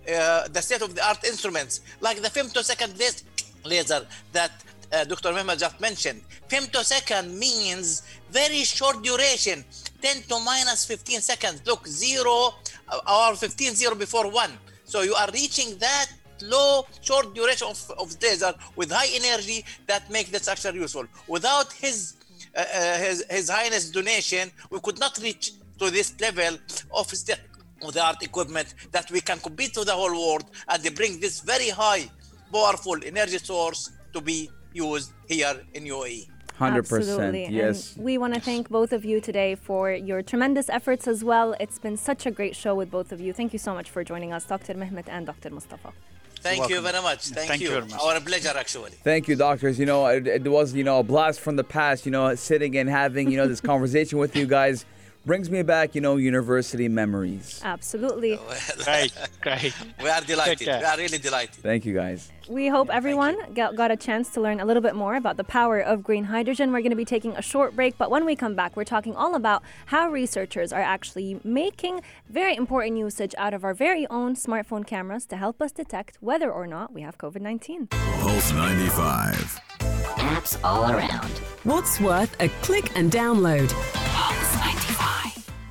uh, 0.08 0.46
the 0.48 0.62
state 0.62 0.82
of 0.82 0.94
the 0.94 1.04
art 1.04 1.22
instruments 1.24 1.80
like 2.00 2.22
the 2.22 2.28
femtosecond 2.28 2.92
laser 3.64 4.06
that 4.32 4.52
uh, 4.92 5.04
Dr. 5.04 5.30
Mehmet 5.32 5.58
just 5.58 5.80
mentioned. 5.80 6.22
Femtosecond 6.48 7.36
means 7.36 8.02
very 8.30 8.62
short 8.62 9.02
duration, 9.02 9.64
10 10.00 10.22
to 10.28 10.40
minus 10.40 10.84
15 10.84 11.20
seconds. 11.20 11.62
Look, 11.66 11.86
zero 11.86 12.54
uh, 12.88 13.28
or 13.30 13.36
15 13.36 13.74
zero 13.74 13.94
before 13.94 14.30
one. 14.30 14.50
So 14.84 15.02
you 15.02 15.14
are 15.14 15.28
reaching 15.32 15.78
that 15.78 16.06
low 16.42 16.86
short 17.00 17.34
duration 17.34 17.68
of, 17.68 17.90
of 17.98 18.16
laser 18.22 18.52
with 18.76 18.90
high 18.90 19.08
energy 19.14 19.64
that 19.86 20.10
make 20.10 20.30
the 20.30 20.38
structure 20.38 20.72
useful. 20.72 21.06
Without 21.26 21.72
his 21.72 22.14
uh, 22.54 22.60
uh, 22.60 22.98
his, 22.98 23.24
his 23.30 23.50
highness 23.50 23.90
donation, 23.90 24.50
we 24.70 24.80
could 24.80 24.98
not 24.98 25.18
reach 25.22 25.52
to 25.78 25.90
this 25.90 26.14
level 26.20 26.58
of 26.94 27.06
st- 27.08 27.40
of 27.82 27.92
the 27.92 28.02
art 28.02 28.22
equipment 28.22 28.74
that 28.92 29.10
we 29.10 29.20
can 29.20 29.38
compete 29.38 29.74
to 29.74 29.84
the 29.84 29.92
whole 29.92 30.12
world 30.12 30.44
and 30.68 30.82
they 30.82 30.88
bring 30.88 31.20
this 31.20 31.40
very 31.40 31.68
high, 31.68 32.08
powerful 32.52 32.96
energy 33.04 33.38
source 33.38 33.90
to 34.12 34.20
be 34.20 34.48
used 34.72 35.12
here 35.28 35.60
in. 35.74 35.84
UAE. 35.84 36.28
100%. 36.58 36.78
Absolutely. 36.78 37.48
Yes. 37.48 37.96
And 37.96 38.04
we 38.04 38.18
want 38.18 38.34
to 38.34 38.40
thank 38.40 38.68
both 38.68 38.92
of 38.92 39.04
you 39.04 39.20
today 39.20 39.54
for 39.54 39.92
your 39.92 40.22
tremendous 40.22 40.68
efforts 40.68 41.06
as 41.06 41.22
well. 41.22 41.54
It's 41.60 41.78
been 41.78 41.96
such 41.96 42.26
a 42.26 42.30
great 42.30 42.56
show 42.56 42.74
with 42.74 42.90
both 42.90 43.12
of 43.12 43.20
you. 43.20 43.32
Thank 43.32 43.52
you 43.52 43.58
so 43.58 43.74
much 43.74 43.90
for 43.90 44.02
joining 44.02 44.32
us, 44.32 44.44
Dr. 44.44 44.74
Mehmet 44.74 45.08
and 45.08 45.26
Dr. 45.26 45.50
Mustafa. 45.50 45.92
Thank 46.40 46.68
you 46.68 46.80
very 46.80 47.02
much. 47.02 47.24
Thank, 47.24 47.48
Thank 47.48 47.60
you. 47.60 47.68
you 47.68 47.74
very 47.74 47.88
much. 47.88 48.00
Our 48.00 48.20
pleasure, 48.20 48.52
actually. 48.56 48.90
Thank 49.02 49.26
you, 49.26 49.36
doctors. 49.36 49.78
You 49.78 49.86
know, 49.86 50.06
it, 50.06 50.26
it 50.26 50.48
was, 50.48 50.74
you 50.74 50.84
know, 50.84 51.00
a 51.00 51.02
blast 51.02 51.40
from 51.40 51.56
the 51.56 51.64
past, 51.64 52.06
you 52.06 52.12
know, 52.12 52.34
sitting 52.34 52.76
and 52.76 52.88
having, 52.88 53.30
you 53.30 53.36
know, 53.36 53.48
this 53.48 53.60
conversation 53.60 54.18
with 54.18 54.36
you 54.36 54.46
guys 54.46 54.84
brings 55.26 55.50
me 55.50 55.62
back, 55.62 55.94
you 55.94 56.00
know, 56.00 56.16
university 56.16 56.88
memories. 56.88 57.60
Absolutely. 57.64 58.38
great 58.84 59.12
great 59.42 59.74
We 60.00 60.08
are 60.08 60.20
delighted. 60.20 60.66
We 60.66 60.72
are 60.72 60.96
really 60.96 61.18
delighted. 61.18 61.56
Thank 61.56 61.84
you, 61.84 61.94
guys. 61.94 62.30
We 62.48 62.68
hope 62.68 62.90
everyone 62.90 63.36
got, 63.54 63.74
got 63.74 63.90
a 63.90 63.96
chance 63.96 64.30
to 64.34 64.40
learn 64.40 64.60
a 64.60 64.64
little 64.64 64.82
bit 64.82 64.94
more 64.94 65.16
about 65.16 65.36
the 65.36 65.42
power 65.42 65.80
of 65.80 66.04
green 66.04 66.24
hydrogen. 66.24 66.72
We're 66.72 66.80
going 66.80 66.90
to 66.90 66.96
be 66.96 67.04
taking 67.04 67.32
a 67.32 67.42
short 67.42 67.74
break, 67.74 67.98
but 67.98 68.08
when 68.08 68.24
we 68.24 68.36
come 68.36 68.54
back, 68.54 68.76
we're 68.76 68.84
talking 68.84 69.16
all 69.16 69.34
about 69.34 69.64
how 69.86 70.08
researchers 70.08 70.72
are 70.72 70.80
actually 70.80 71.40
making 71.42 72.02
very 72.30 72.54
important 72.54 72.96
usage 72.98 73.34
out 73.36 73.52
of 73.52 73.64
our 73.64 73.74
very 73.74 74.06
own 74.08 74.36
smartphone 74.36 74.86
cameras 74.86 75.26
to 75.26 75.36
help 75.36 75.60
us 75.60 75.72
detect 75.72 76.18
whether 76.20 76.52
or 76.52 76.68
not 76.68 76.92
we 76.92 77.02
have 77.02 77.18
COVID 77.18 77.40
19. 77.40 77.88
Pulse 77.88 78.52
95. 78.52 79.60
Apps 80.18 80.58
all 80.62 80.90
around. 80.92 81.30
What's 81.64 82.00
worth 82.00 82.40
a 82.40 82.48
click 82.62 82.96
and 82.96 83.10
download? 83.10 83.72
Pulse 83.92 84.54
95. 84.54 84.85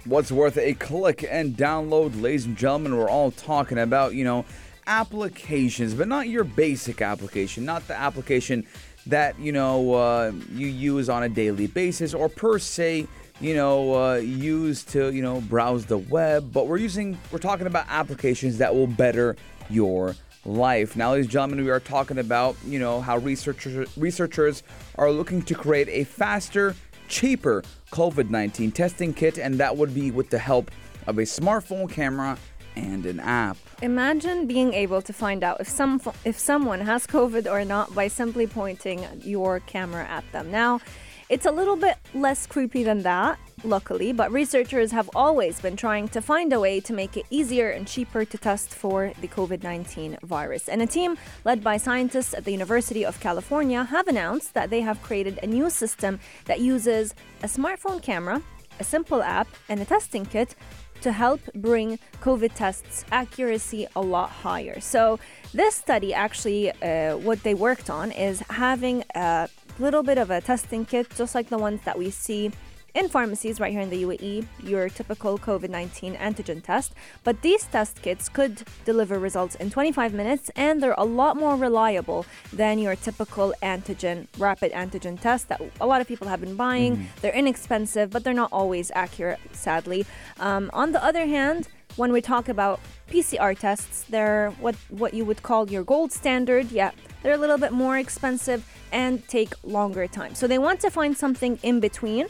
What's 0.06 0.32
worth 0.32 0.60
a 0.60 0.76
click 0.76 1.26
and 1.28 1.58
download, 1.58 2.22
ladies 2.22 2.46
and 2.46 2.56
gentlemen? 2.56 2.96
We're 2.96 3.10
all 3.10 3.32
talking 3.32 3.80
about, 3.80 4.13
you 4.13 4.24
know, 4.24 4.46
applications, 4.86 5.96
but 5.96 6.08
not 6.08 6.30
your 6.30 6.44
basic 6.44 7.02
application, 7.02 7.65
not 7.65 7.88
the 7.88 7.96
application 7.96 8.68
that, 9.08 9.39
you 9.39 9.52
know, 9.52 9.96
uh, 9.96 10.32
you 10.54 10.68
use 10.68 11.10
on 11.10 11.24
a 11.24 11.30
daily 11.30 11.65
basis 11.65 12.13
or 12.13 12.30
per 12.30 12.60
se, 12.60 13.08
you 13.41 13.56
know, 13.56 13.96
uh, 13.96 14.15
use 14.18 14.84
to, 14.84 15.12
you 15.12 15.24
know, 15.24 15.41
browse 15.41 15.88
the 15.88 15.98
web, 15.98 16.54
but 16.54 16.68
we're 16.68 16.78
using, 16.78 17.18
we're 17.32 17.39
talking 17.39 17.65
about 17.65 17.88
applications 17.89 18.60
that 18.60 18.76
will 18.76 18.86
better 18.86 19.36
your 19.72 20.15
life. 20.46 20.96
Now, 20.96 21.13
ladies 21.13 21.26
and 21.26 21.32
gentlemen, 21.32 21.65
we 21.65 21.72
are 21.72 21.80
talking 21.80 22.20
about, 22.20 22.56
you 22.63 22.78
know, 22.78 23.02
how 23.02 23.18
researchers 23.18 23.98
researchers 23.98 24.62
are 25.00 25.10
looking 25.10 25.41
to 25.41 25.56
create 25.56 25.89
a 25.89 26.04
faster, 26.04 26.76
cheaper 27.08 27.63
COVID-19 27.95 28.73
testing 28.73 29.13
kit, 29.13 29.38
and 29.38 29.58
that 29.58 29.77
would 29.77 29.95
be 29.95 30.12
with 30.12 30.29
the 30.29 30.38
help 30.38 30.69
of 31.08 31.17
a 31.17 31.21
smartphone 31.21 31.89
camera 31.89 32.38
and 32.75 33.05
an 33.05 33.21
app. 33.21 33.55
Imagine 33.81 34.47
being 34.47 34.73
able 34.73 35.01
to 35.01 35.13
find 35.13 35.45
out 35.45 35.62
if 35.62 35.69
some 35.69 36.01
if 36.25 36.38
someone 36.38 36.81
has 36.81 37.08
COVID 37.08 37.49
or 37.49 37.63
not 37.63 37.95
by 37.95 38.10
simply 38.10 38.47
pointing 38.47 39.05
your 39.21 39.62
camera 39.62 40.03
at 40.10 40.29
them. 40.34 40.51
Now, 40.51 40.81
It's 41.28 41.48
a 41.48 41.52
little 41.52 41.76
bit 41.76 41.98
less 42.14 42.46
creepy 42.46 42.84
than 42.84 43.02
that, 43.02 43.40
luckily, 43.64 44.14
but 44.14 44.32
researchers 44.32 44.92
have 44.92 45.10
always 45.16 45.60
been 45.60 45.76
trying 45.76 46.08
to 46.10 46.22
find 46.22 46.54
a 46.54 46.60
way 46.60 46.80
to 46.82 46.94
make 46.94 47.18
it 47.18 47.26
easier 47.32 47.72
and 47.72 47.88
cheaper 47.88 48.26
to 48.26 48.38
test 48.38 48.70
for 48.70 49.12
the 49.22 49.28
COVID 49.28 49.64
19 49.64 50.20
virus. 50.22 50.70
And 50.70 50.84
a 50.84 50.86
team 50.86 51.18
led 51.44 51.64
by 51.64 51.78
scientists 51.78 52.36
at 52.36 52.46
the 52.46 52.52
University 52.52 53.04
of 53.04 53.20
California 53.20 53.84
have 53.86 54.08
announced 54.08 54.54
that 54.54 54.70
they 54.70 54.82
have 54.82 55.02
created 55.02 55.40
a 55.42 55.48
new 55.48 55.72
system 55.72 56.20
that 56.46 56.60
uses 56.60 57.16
a 57.42 57.48
smartphone 57.48 58.04
camera, 58.04 58.44
a 58.80 58.84
simple 58.84 59.24
app, 59.24 59.48
and 59.68 59.82
a 59.82 59.86
testing 59.86 60.28
kit 60.28 60.54
to 61.02 61.12
help 61.12 61.42
bring 61.56 61.98
COVID 62.22 62.54
tests 62.54 63.04
accuracy 63.12 63.88
a 63.96 64.02
lot 64.02 64.30
higher. 64.30 64.80
So, 64.80 65.20
this 65.56 65.74
study 65.74 66.14
actually, 66.14 66.70
uh, 66.70 67.18
what 67.18 67.42
they 67.42 67.56
worked 67.56 67.90
on 67.90 68.12
is 68.12 68.42
having 68.50 69.04
a 69.16 69.50
little 69.80 70.04
bit 70.04 70.18
of 70.18 70.32
a 70.32 70.42
testing 70.42 70.86
kit, 70.86 71.08
just 71.16 71.36
like 71.36 71.50
the 71.50 71.58
ones 71.58 71.82
that 71.86 71.98
we 71.98 72.10
see 72.10 72.52
in 72.96 73.10
pharmacies 73.10 73.60
right 73.60 73.74
here 73.74 73.82
in 73.82 73.90
the 73.90 74.04
UAE, 74.04 74.48
your 74.64 74.88
typical 74.90 75.38
COVID 75.38 75.70
19 75.70 76.16
antigen 76.16 76.64
test. 76.64 76.94
But 77.24 77.42
these 77.42 77.66
test 77.66 78.02
kits 78.02 78.30
could 78.30 78.64
deliver 78.86 79.20
results 79.20 79.56
in 79.56 79.70
25 79.70 80.14
minutes 80.14 80.50
and 80.56 80.82
they're 80.82 80.96
a 80.98 81.04
lot 81.04 81.36
more 81.36 81.58
reliable 81.58 82.26
than 82.54 82.80
your 82.80 82.96
typical 82.96 83.54
antigen, 83.62 84.28
rapid 84.38 84.72
antigen 84.72 85.20
test 85.20 85.50
that 85.50 85.62
a 85.82 85.86
lot 85.86 86.00
of 86.00 86.08
people 86.08 86.28
have 86.28 86.40
been 86.40 86.56
buying. 86.56 87.10
They're 87.22 87.34
inexpensive, 87.34 88.10
but 88.12 88.24
they're 88.24 88.34
not 88.34 88.54
always 88.54 88.92
accurate, 88.96 89.40
sadly. 89.52 90.06
Um, 90.40 90.70
on 90.74 90.94
the 90.94 91.04
other 91.04 91.26
hand, 91.26 91.68
when 91.95 92.12
we 92.12 92.21
talk 92.21 92.49
about 92.49 92.79
PCR 93.10 93.58
tests, 93.58 94.05
they're 94.10 94.51
what, 94.60 94.75
what 94.89 95.13
you 95.13 95.25
would 95.25 95.43
call 95.43 95.69
your 95.69 95.84
gold 95.84 96.12
standard. 96.12 96.71
Yeah, 96.71 96.91
they're 97.23 97.34
a 97.34 97.38
little 97.38 97.58
bit 97.58 97.71
more 97.71 97.97
expensive 97.97 98.67
and 98.91 99.25
take 99.27 99.53
longer 99.63 100.08
time. 100.08 100.36
So 100.36 100.47
they 100.47 100.60
want 100.60 100.79
to 100.81 100.89
find 100.89 101.17
something 101.17 101.60
in 101.63 101.79
between 101.79 102.27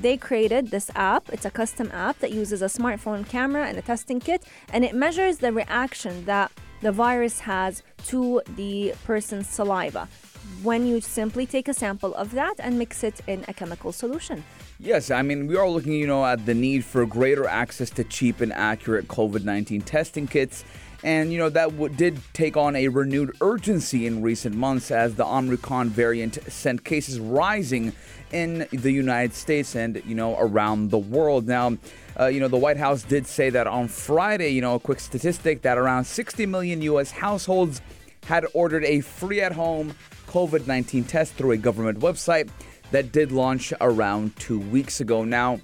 they 0.00 0.16
created 0.16 0.70
this 0.70 0.90
app. 0.94 1.28
It's 1.32 1.44
a 1.44 1.50
custom 1.50 1.90
app 1.92 2.18
that 2.18 2.32
uses 2.32 2.62
a 2.62 2.66
smartphone 2.66 3.28
camera 3.28 3.66
and 3.66 3.78
a 3.78 3.82
testing 3.82 4.20
kit, 4.20 4.44
and 4.72 4.84
it 4.84 4.94
measures 4.94 5.38
the 5.38 5.52
reaction 5.52 6.24
that 6.24 6.50
the 6.80 6.92
virus 6.92 7.40
has 7.40 7.82
to 8.06 8.42
the 8.56 8.94
person's 9.04 9.48
saliva 9.48 10.08
when 10.62 10.86
you 10.86 11.00
simply 11.00 11.46
take 11.46 11.68
a 11.68 11.74
sample 11.74 12.14
of 12.14 12.32
that 12.32 12.54
and 12.58 12.78
mix 12.78 13.02
it 13.02 13.20
in 13.26 13.44
a 13.48 13.54
chemical 13.54 13.92
solution. 13.92 14.44
Yes, 14.80 15.12
I 15.12 15.22
mean, 15.22 15.46
we 15.46 15.56
are 15.56 15.68
looking, 15.68 15.92
you 15.92 16.06
know, 16.08 16.24
at 16.26 16.46
the 16.46 16.54
need 16.54 16.84
for 16.84 17.06
greater 17.06 17.46
access 17.46 17.90
to 17.90 18.02
cheap 18.02 18.40
and 18.40 18.52
accurate 18.52 19.06
COVID 19.06 19.44
19 19.44 19.82
testing 19.82 20.26
kits. 20.26 20.64
And, 21.04 21.32
you 21.32 21.38
know, 21.38 21.48
that 21.50 21.70
w- 21.70 21.94
did 21.94 22.18
take 22.32 22.56
on 22.56 22.74
a 22.74 22.88
renewed 22.88 23.36
urgency 23.40 24.06
in 24.06 24.20
recent 24.20 24.56
months 24.56 24.90
as 24.90 25.14
the 25.14 25.24
Omicron 25.24 25.90
variant 25.90 26.38
sent 26.50 26.82
cases 26.84 27.20
rising 27.20 27.92
in 28.32 28.66
the 28.72 28.90
United 28.90 29.34
States 29.34 29.76
and, 29.76 30.02
you 30.06 30.14
know, 30.16 30.36
around 30.38 30.90
the 30.90 30.98
world. 30.98 31.46
Now, 31.46 31.76
uh, 32.18 32.26
you 32.26 32.40
know, 32.40 32.48
the 32.48 32.56
White 32.56 32.78
House 32.78 33.04
did 33.04 33.28
say 33.28 33.50
that 33.50 33.68
on 33.68 33.86
Friday, 33.86 34.48
you 34.48 34.60
know, 34.60 34.74
a 34.74 34.80
quick 34.80 34.98
statistic 34.98 35.62
that 35.62 35.78
around 35.78 36.04
60 36.04 36.46
million 36.46 36.82
U.S. 36.82 37.12
households 37.12 37.80
had 38.24 38.46
ordered 38.54 38.84
a 38.84 39.02
free 39.02 39.40
at 39.40 39.52
home 39.52 39.94
COVID 40.26 40.66
19 40.66 41.04
test 41.04 41.34
through 41.34 41.52
a 41.52 41.56
government 41.56 42.00
website 42.00 42.48
that 42.90 43.12
did 43.12 43.32
launch 43.32 43.72
around 43.80 44.36
two 44.36 44.60
weeks 44.60 45.00
ago. 45.00 45.24
Now, 45.24 45.60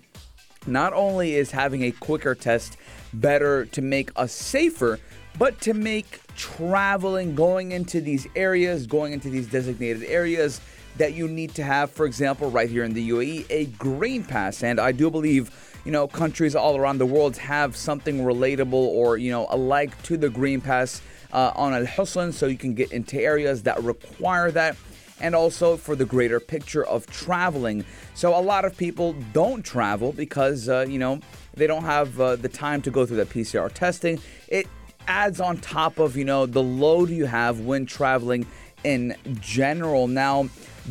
not 0.67 0.93
only 0.93 1.35
is 1.35 1.51
having 1.51 1.85
a 1.85 1.91
quicker 1.91 2.35
test 2.35 2.77
better 3.13 3.65
to 3.67 3.83
make 3.83 4.11
us 4.17 4.33
safer, 4.33 4.99
but 5.39 5.61
to 5.63 5.75
make 5.75 6.21
traveling, 6.37 7.35
going 7.35 7.73
into 7.73 8.01
these 8.01 8.27
areas, 8.37 8.87
going 8.87 9.13
into 9.13 9.31
these 9.31 9.47
designated 9.47 10.05
areas 10.05 10.61
that 10.97 11.15
you 11.15 11.29
need 11.29 11.55
to 11.55 11.63
have, 11.63 11.91
for 11.91 12.05
example, 12.05 12.51
right 12.51 12.69
here 12.69 12.85
in 12.85 12.93
the 12.93 13.11
UAE, 13.11 13.47
a 13.49 13.67
green 13.67 14.25
pass. 14.25 14.63
And 14.63 14.79
I 14.81 14.93
do 14.93 15.11
believe, 15.11 15.51
you 15.85 15.93
know, 15.93 16.07
countries 16.07 16.55
all 16.55 16.77
around 16.77 16.99
the 16.99 17.07
world 17.07 17.37
have 17.39 17.77
something 17.77 18.19
relatable 18.19 18.73
or, 18.73 19.17
you 19.17 19.31
know, 19.31 19.47
alike 19.51 20.03
to 20.03 20.17
the 20.17 20.29
green 20.29 20.61
pass 20.61 21.01
uh, 21.33 21.53
on 21.55 21.73
Al 21.73 21.87
Hosn, 21.87 22.33
so 22.33 22.47
you 22.47 22.59
can 22.59 22.75
get 22.75 22.93
into 22.93 23.21
areas 23.21 23.63
that 23.63 23.83
require 23.83 24.51
that 24.51 24.77
and 25.21 25.35
also 25.35 25.77
for 25.77 25.95
the 25.95 26.05
greater 26.05 26.41
picture 26.41 26.85
of 26.85 27.07
traveling. 27.07 27.85
So 28.15 28.37
a 28.39 28.41
lot 28.41 28.65
of 28.65 28.77
people 28.77 29.15
don't 29.33 29.63
travel 29.63 30.13
because 30.13 30.69
uh, 30.69 30.87
you 30.89 30.99
know 30.99 31.21
they 31.55 31.67
don't 31.67 31.85
have 31.85 32.21
uh, 32.21 32.37
the 32.37 32.49
time 32.49 32.83
to 32.83 32.91
go 32.91 33.07
through 33.07 33.19
that 33.19 33.31
PCR 33.31 33.73
testing. 33.73 34.21
It 34.49 34.67
adds 35.09 35.41
on 35.41 35.59
top 35.59 35.99
of 35.99 36.17
you 36.17 36.25
know 36.25 36.47
the 36.47 36.63
load 36.63 37.11
you 37.11 37.27
have 37.27 37.61
when 37.61 37.87
traveling 37.87 38.47
in 38.85 39.17
general. 39.41 40.09
Now, 40.09 40.49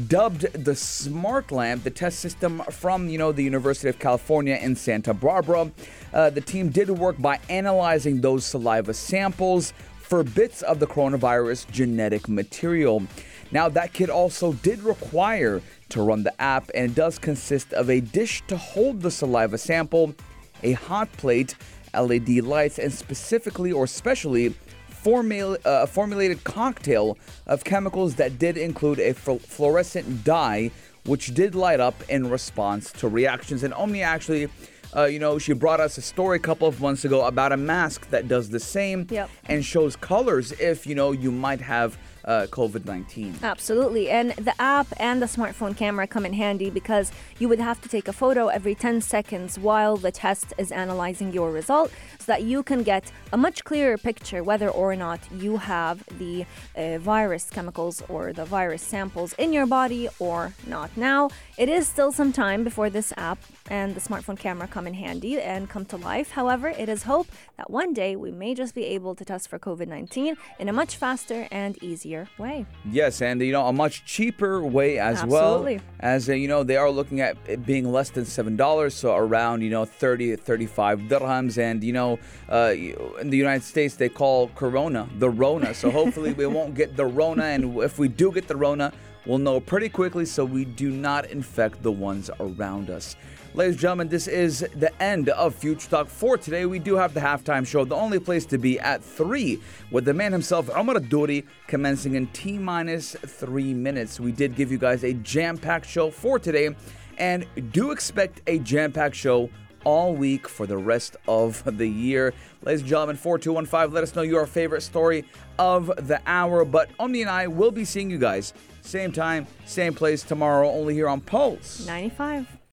dubbed 0.07 0.41
the 0.53 0.75
Smart 0.75 1.51
Lamp, 1.51 1.83
the 1.83 1.89
test 1.89 2.19
system 2.19 2.61
from 2.71 3.09
you 3.09 3.17
know 3.17 3.31
the 3.31 3.43
University 3.43 3.89
of 3.89 3.99
California 3.99 4.55
in 4.61 4.75
Santa 4.75 5.13
Barbara, 5.13 5.71
uh, 6.13 6.29
the 6.29 6.41
team 6.41 6.69
did 6.69 6.89
work 6.89 7.19
by 7.19 7.39
analyzing 7.49 8.21
those 8.21 8.45
saliva 8.45 8.93
samples 8.93 9.73
for 9.99 10.23
bits 10.23 10.61
of 10.63 10.79
the 10.79 10.87
coronavirus 10.87 11.69
genetic 11.69 12.27
material. 12.27 13.03
Now, 13.51 13.69
that 13.69 13.93
kit 13.93 14.09
also 14.09 14.53
did 14.53 14.81
require 14.83 15.61
to 15.89 16.01
run 16.01 16.23
the 16.23 16.39
app, 16.41 16.69
and 16.75 16.91
it 16.91 16.95
does 16.95 17.17
consist 17.17 17.73
of 17.73 17.89
a 17.89 17.99
dish 17.99 18.43
to 18.47 18.57
hold 18.57 19.01
the 19.01 19.09
saliva 19.11 19.57
sample, 19.57 20.13
a 20.61 20.73
hot 20.73 21.11
plate, 21.13 21.55
LED 21.93 22.29
lights, 22.43 22.77
and 22.77 22.93
specifically 22.93 23.71
or 23.71 23.87
specially 23.87 24.53
formula, 24.89 25.57
uh, 25.65 25.85
formulated 25.85 26.43
cocktail 26.43 27.17
of 27.47 27.63
chemicals 27.63 28.15
that 28.15 28.37
did 28.37 28.57
include 28.57 28.99
a 28.99 29.13
fl- 29.13 29.37
fluorescent 29.37 30.23
dye, 30.23 30.69
which 31.05 31.33
did 31.33 31.55
light 31.55 31.79
up 31.79 31.95
in 32.09 32.29
response 32.29 32.91
to 32.91 33.07
reactions. 33.07 33.63
And 33.63 33.73
Omnia 33.73 34.05
actually. 34.05 34.49
Uh, 34.97 35.05
you 35.05 35.19
know, 35.19 35.37
she 35.37 35.53
brought 35.53 35.79
us 35.79 35.99
a 35.99 36.01
story 36.01 36.37
a 36.37 36.39
couple 36.39 36.67
of 36.67 36.81
months 36.81 37.05
ago 37.05 37.23
about 37.27 37.51
a 37.51 37.57
mask 37.57 38.09
that 38.09 38.27
does 38.27 38.49
the 38.49 38.59
same 38.59 39.05
Yep. 39.11 39.29
and 39.45 39.63
shows 39.63 39.95
colors 39.95 40.51
if 40.53 40.87
you 40.87 40.95
know 40.95 41.11
you 41.11 41.29
might 41.29 41.61
have 41.61 41.95
uh, 42.25 42.47
COVID 42.49 42.85
19. 42.85 43.35
Absolutely. 43.43 44.09
And 44.09 44.31
the 44.31 44.59
app 44.61 44.87
and 44.97 45.21
the 45.21 45.25
smartphone 45.25 45.75
camera 45.75 46.07
come 46.07 46.25
in 46.25 46.33
handy 46.33 46.69
because 46.69 47.11
you 47.39 47.47
would 47.49 47.59
have 47.59 47.81
to 47.81 47.89
take 47.89 48.07
a 48.07 48.13
photo 48.13 48.47
every 48.47 48.75
10 48.75 49.01
seconds 49.01 49.57
while 49.57 49.97
the 49.97 50.11
test 50.11 50.53
is 50.57 50.71
analyzing 50.71 51.31
your 51.31 51.51
result 51.51 51.91
so 52.19 52.25
that 52.31 52.43
you 52.43 52.63
can 52.63 52.83
get 52.83 53.11
a 53.31 53.37
much 53.37 53.63
clearer 53.63 53.97
picture 53.97 54.43
whether 54.43 54.69
or 54.69 54.95
not 54.95 55.19
you 55.31 55.57
have 55.57 56.03
the 56.17 56.45
uh, 56.75 56.97
virus 56.97 57.49
chemicals 57.49 58.03
or 58.09 58.33
the 58.33 58.45
virus 58.45 58.81
samples 58.81 59.33
in 59.33 59.53
your 59.53 59.65
body 59.65 60.09
or 60.19 60.53
not. 60.67 60.89
Now, 60.97 61.29
it 61.57 61.69
is 61.69 61.87
still 61.87 62.11
some 62.11 62.31
time 62.31 62.63
before 62.63 62.89
this 62.89 63.13
app 63.17 63.39
and 63.69 63.95
the 63.95 64.01
smartphone 64.01 64.37
camera 64.37 64.67
come 64.67 64.87
in 64.87 64.93
handy 64.93 65.39
and 65.39 65.69
come 65.69 65.85
to 65.85 65.97
life. 65.97 66.31
However, 66.31 66.69
it 66.69 66.89
is 66.89 67.03
hope 67.03 67.27
that 67.57 67.69
one 67.69 67.93
day 67.93 68.15
we 68.15 68.31
may 68.31 68.53
just 68.53 68.73
be 68.73 68.85
able 68.85 69.15
to 69.15 69.25
test 69.25 69.49
for 69.49 69.59
COVID 69.59 69.87
19 69.87 70.35
in 70.59 70.69
a 70.69 70.73
much 70.73 70.95
faster 70.95 71.47
and 71.51 71.77
easier 72.09 72.27
way. 72.37 72.65
Yes, 72.89 73.21
and 73.21 73.41
you 73.41 73.51
know 73.51 73.67
a 73.67 73.73
much 73.73 74.05
cheaper 74.05 74.63
way 74.63 74.99
as 74.99 75.21
Absolutely. 75.23 75.75
well. 75.77 75.85
As 75.99 76.29
uh, 76.29 76.33
you 76.33 76.47
know, 76.47 76.63
they 76.63 76.77
are 76.77 76.89
looking 76.89 77.21
at 77.21 77.37
it 77.47 77.65
being 77.65 77.91
less 77.91 78.09
than 78.09 78.25
seven 78.25 78.55
dollars, 78.55 78.93
so 78.93 79.15
around 79.15 79.61
you 79.61 79.69
know 79.69 79.85
30, 79.85 80.35
35 80.37 81.01
dirhams. 81.01 81.57
And 81.57 81.83
you 81.83 81.93
know, 81.93 82.19
uh, 82.49 82.73
in 83.21 83.29
the 83.29 83.37
United 83.37 83.63
States 83.63 83.95
they 83.95 84.09
call 84.09 84.49
Corona 84.55 85.07
the 85.17 85.29
Rona. 85.29 85.73
So 85.73 85.91
hopefully 85.99 86.33
we 86.33 86.45
won't 86.45 86.75
get 86.75 86.95
the 86.95 87.05
Rona, 87.05 87.43
and 87.43 87.77
if 87.81 87.99
we 87.99 88.07
do 88.07 88.31
get 88.31 88.47
the 88.47 88.55
Rona, 88.55 88.91
we'll 89.25 89.37
know 89.37 89.59
pretty 89.59 89.89
quickly 89.89 90.25
so 90.25 90.43
we 90.45 90.65
do 90.65 90.89
not 90.89 91.25
infect 91.29 91.83
the 91.83 91.91
ones 91.91 92.29
around 92.39 92.89
us. 92.89 93.15
Ladies 93.55 93.73
and 93.73 93.81
gentlemen, 93.81 94.09
this 94.09 94.27
is 94.27 94.59
the 94.75 94.91
end 95.01 95.29
of 95.29 95.55
Future 95.55 95.89
Talk 95.89 96.07
for 96.07 96.37
today. 96.37 96.67
We 96.67 96.77
do 96.77 96.95
have 96.95 97.15
the 97.15 97.19
halftime 97.19 97.65
show, 97.65 97.83
the 97.83 97.95
only 97.95 98.19
place 98.19 98.45
to 98.45 98.59
be 98.59 98.79
at 98.79 99.03
3, 99.03 99.59
with 99.89 100.05
the 100.05 100.13
man 100.13 100.31
himself, 100.31 100.69
Omar 100.69 100.99
Duri, 100.99 101.43
commencing 101.65 102.13
in 102.13 102.27
T 102.27 102.59
minus 102.59 103.15
3 103.15 103.73
minutes. 103.73 104.19
We 104.19 104.31
did 104.31 104.55
give 104.55 104.71
you 104.71 104.77
guys 104.77 105.03
a 105.03 105.13
jam 105.13 105.57
packed 105.57 105.87
show 105.87 106.11
for 106.11 106.37
today, 106.37 106.75
and 107.17 107.47
do 107.71 107.89
expect 107.89 108.41
a 108.45 108.59
jam 108.59 108.91
packed 108.91 109.15
show 109.15 109.49
all 109.83 110.13
week 110.13 110.47
for 110.47 110.67
the 110.67 110.77
rest 110.77 111.17
of 111.27 111.63
the 111.77 111.87
year. 111.87 112.35
Ladies 112.61 112.81
and 112.81 112.89
gentlemen, 112.89 113.15
4215, 113.15 113.91
let 113.91 114.03
us 114.03 114.15
know 114.15 114.21
your 114.21 114.45
favorite 114.45 114.81
story 114.81 115.25
of 115.57 115.91
the 116.07 116.21
hour. 116.27 116.63
But 116.65 116.91
Omnia 116.99 117.23
and 117.23 117.31
I 117.31 117.47
will 117.47 117.71
be 117.71 117.83
seeing 117.83 118.11
you 118.11 118.19
guys 118.19 118.53
same 118.81 119.11
time, 119.11 119.47
same 119.65 119.95
place 119.95 120.21
tomorrow, 120.21 120.69
only 120.69 120.93
here 120.93 121.09
on 121.09 121.19
Pulse. 121.19 121.85
95. 121.87 122.58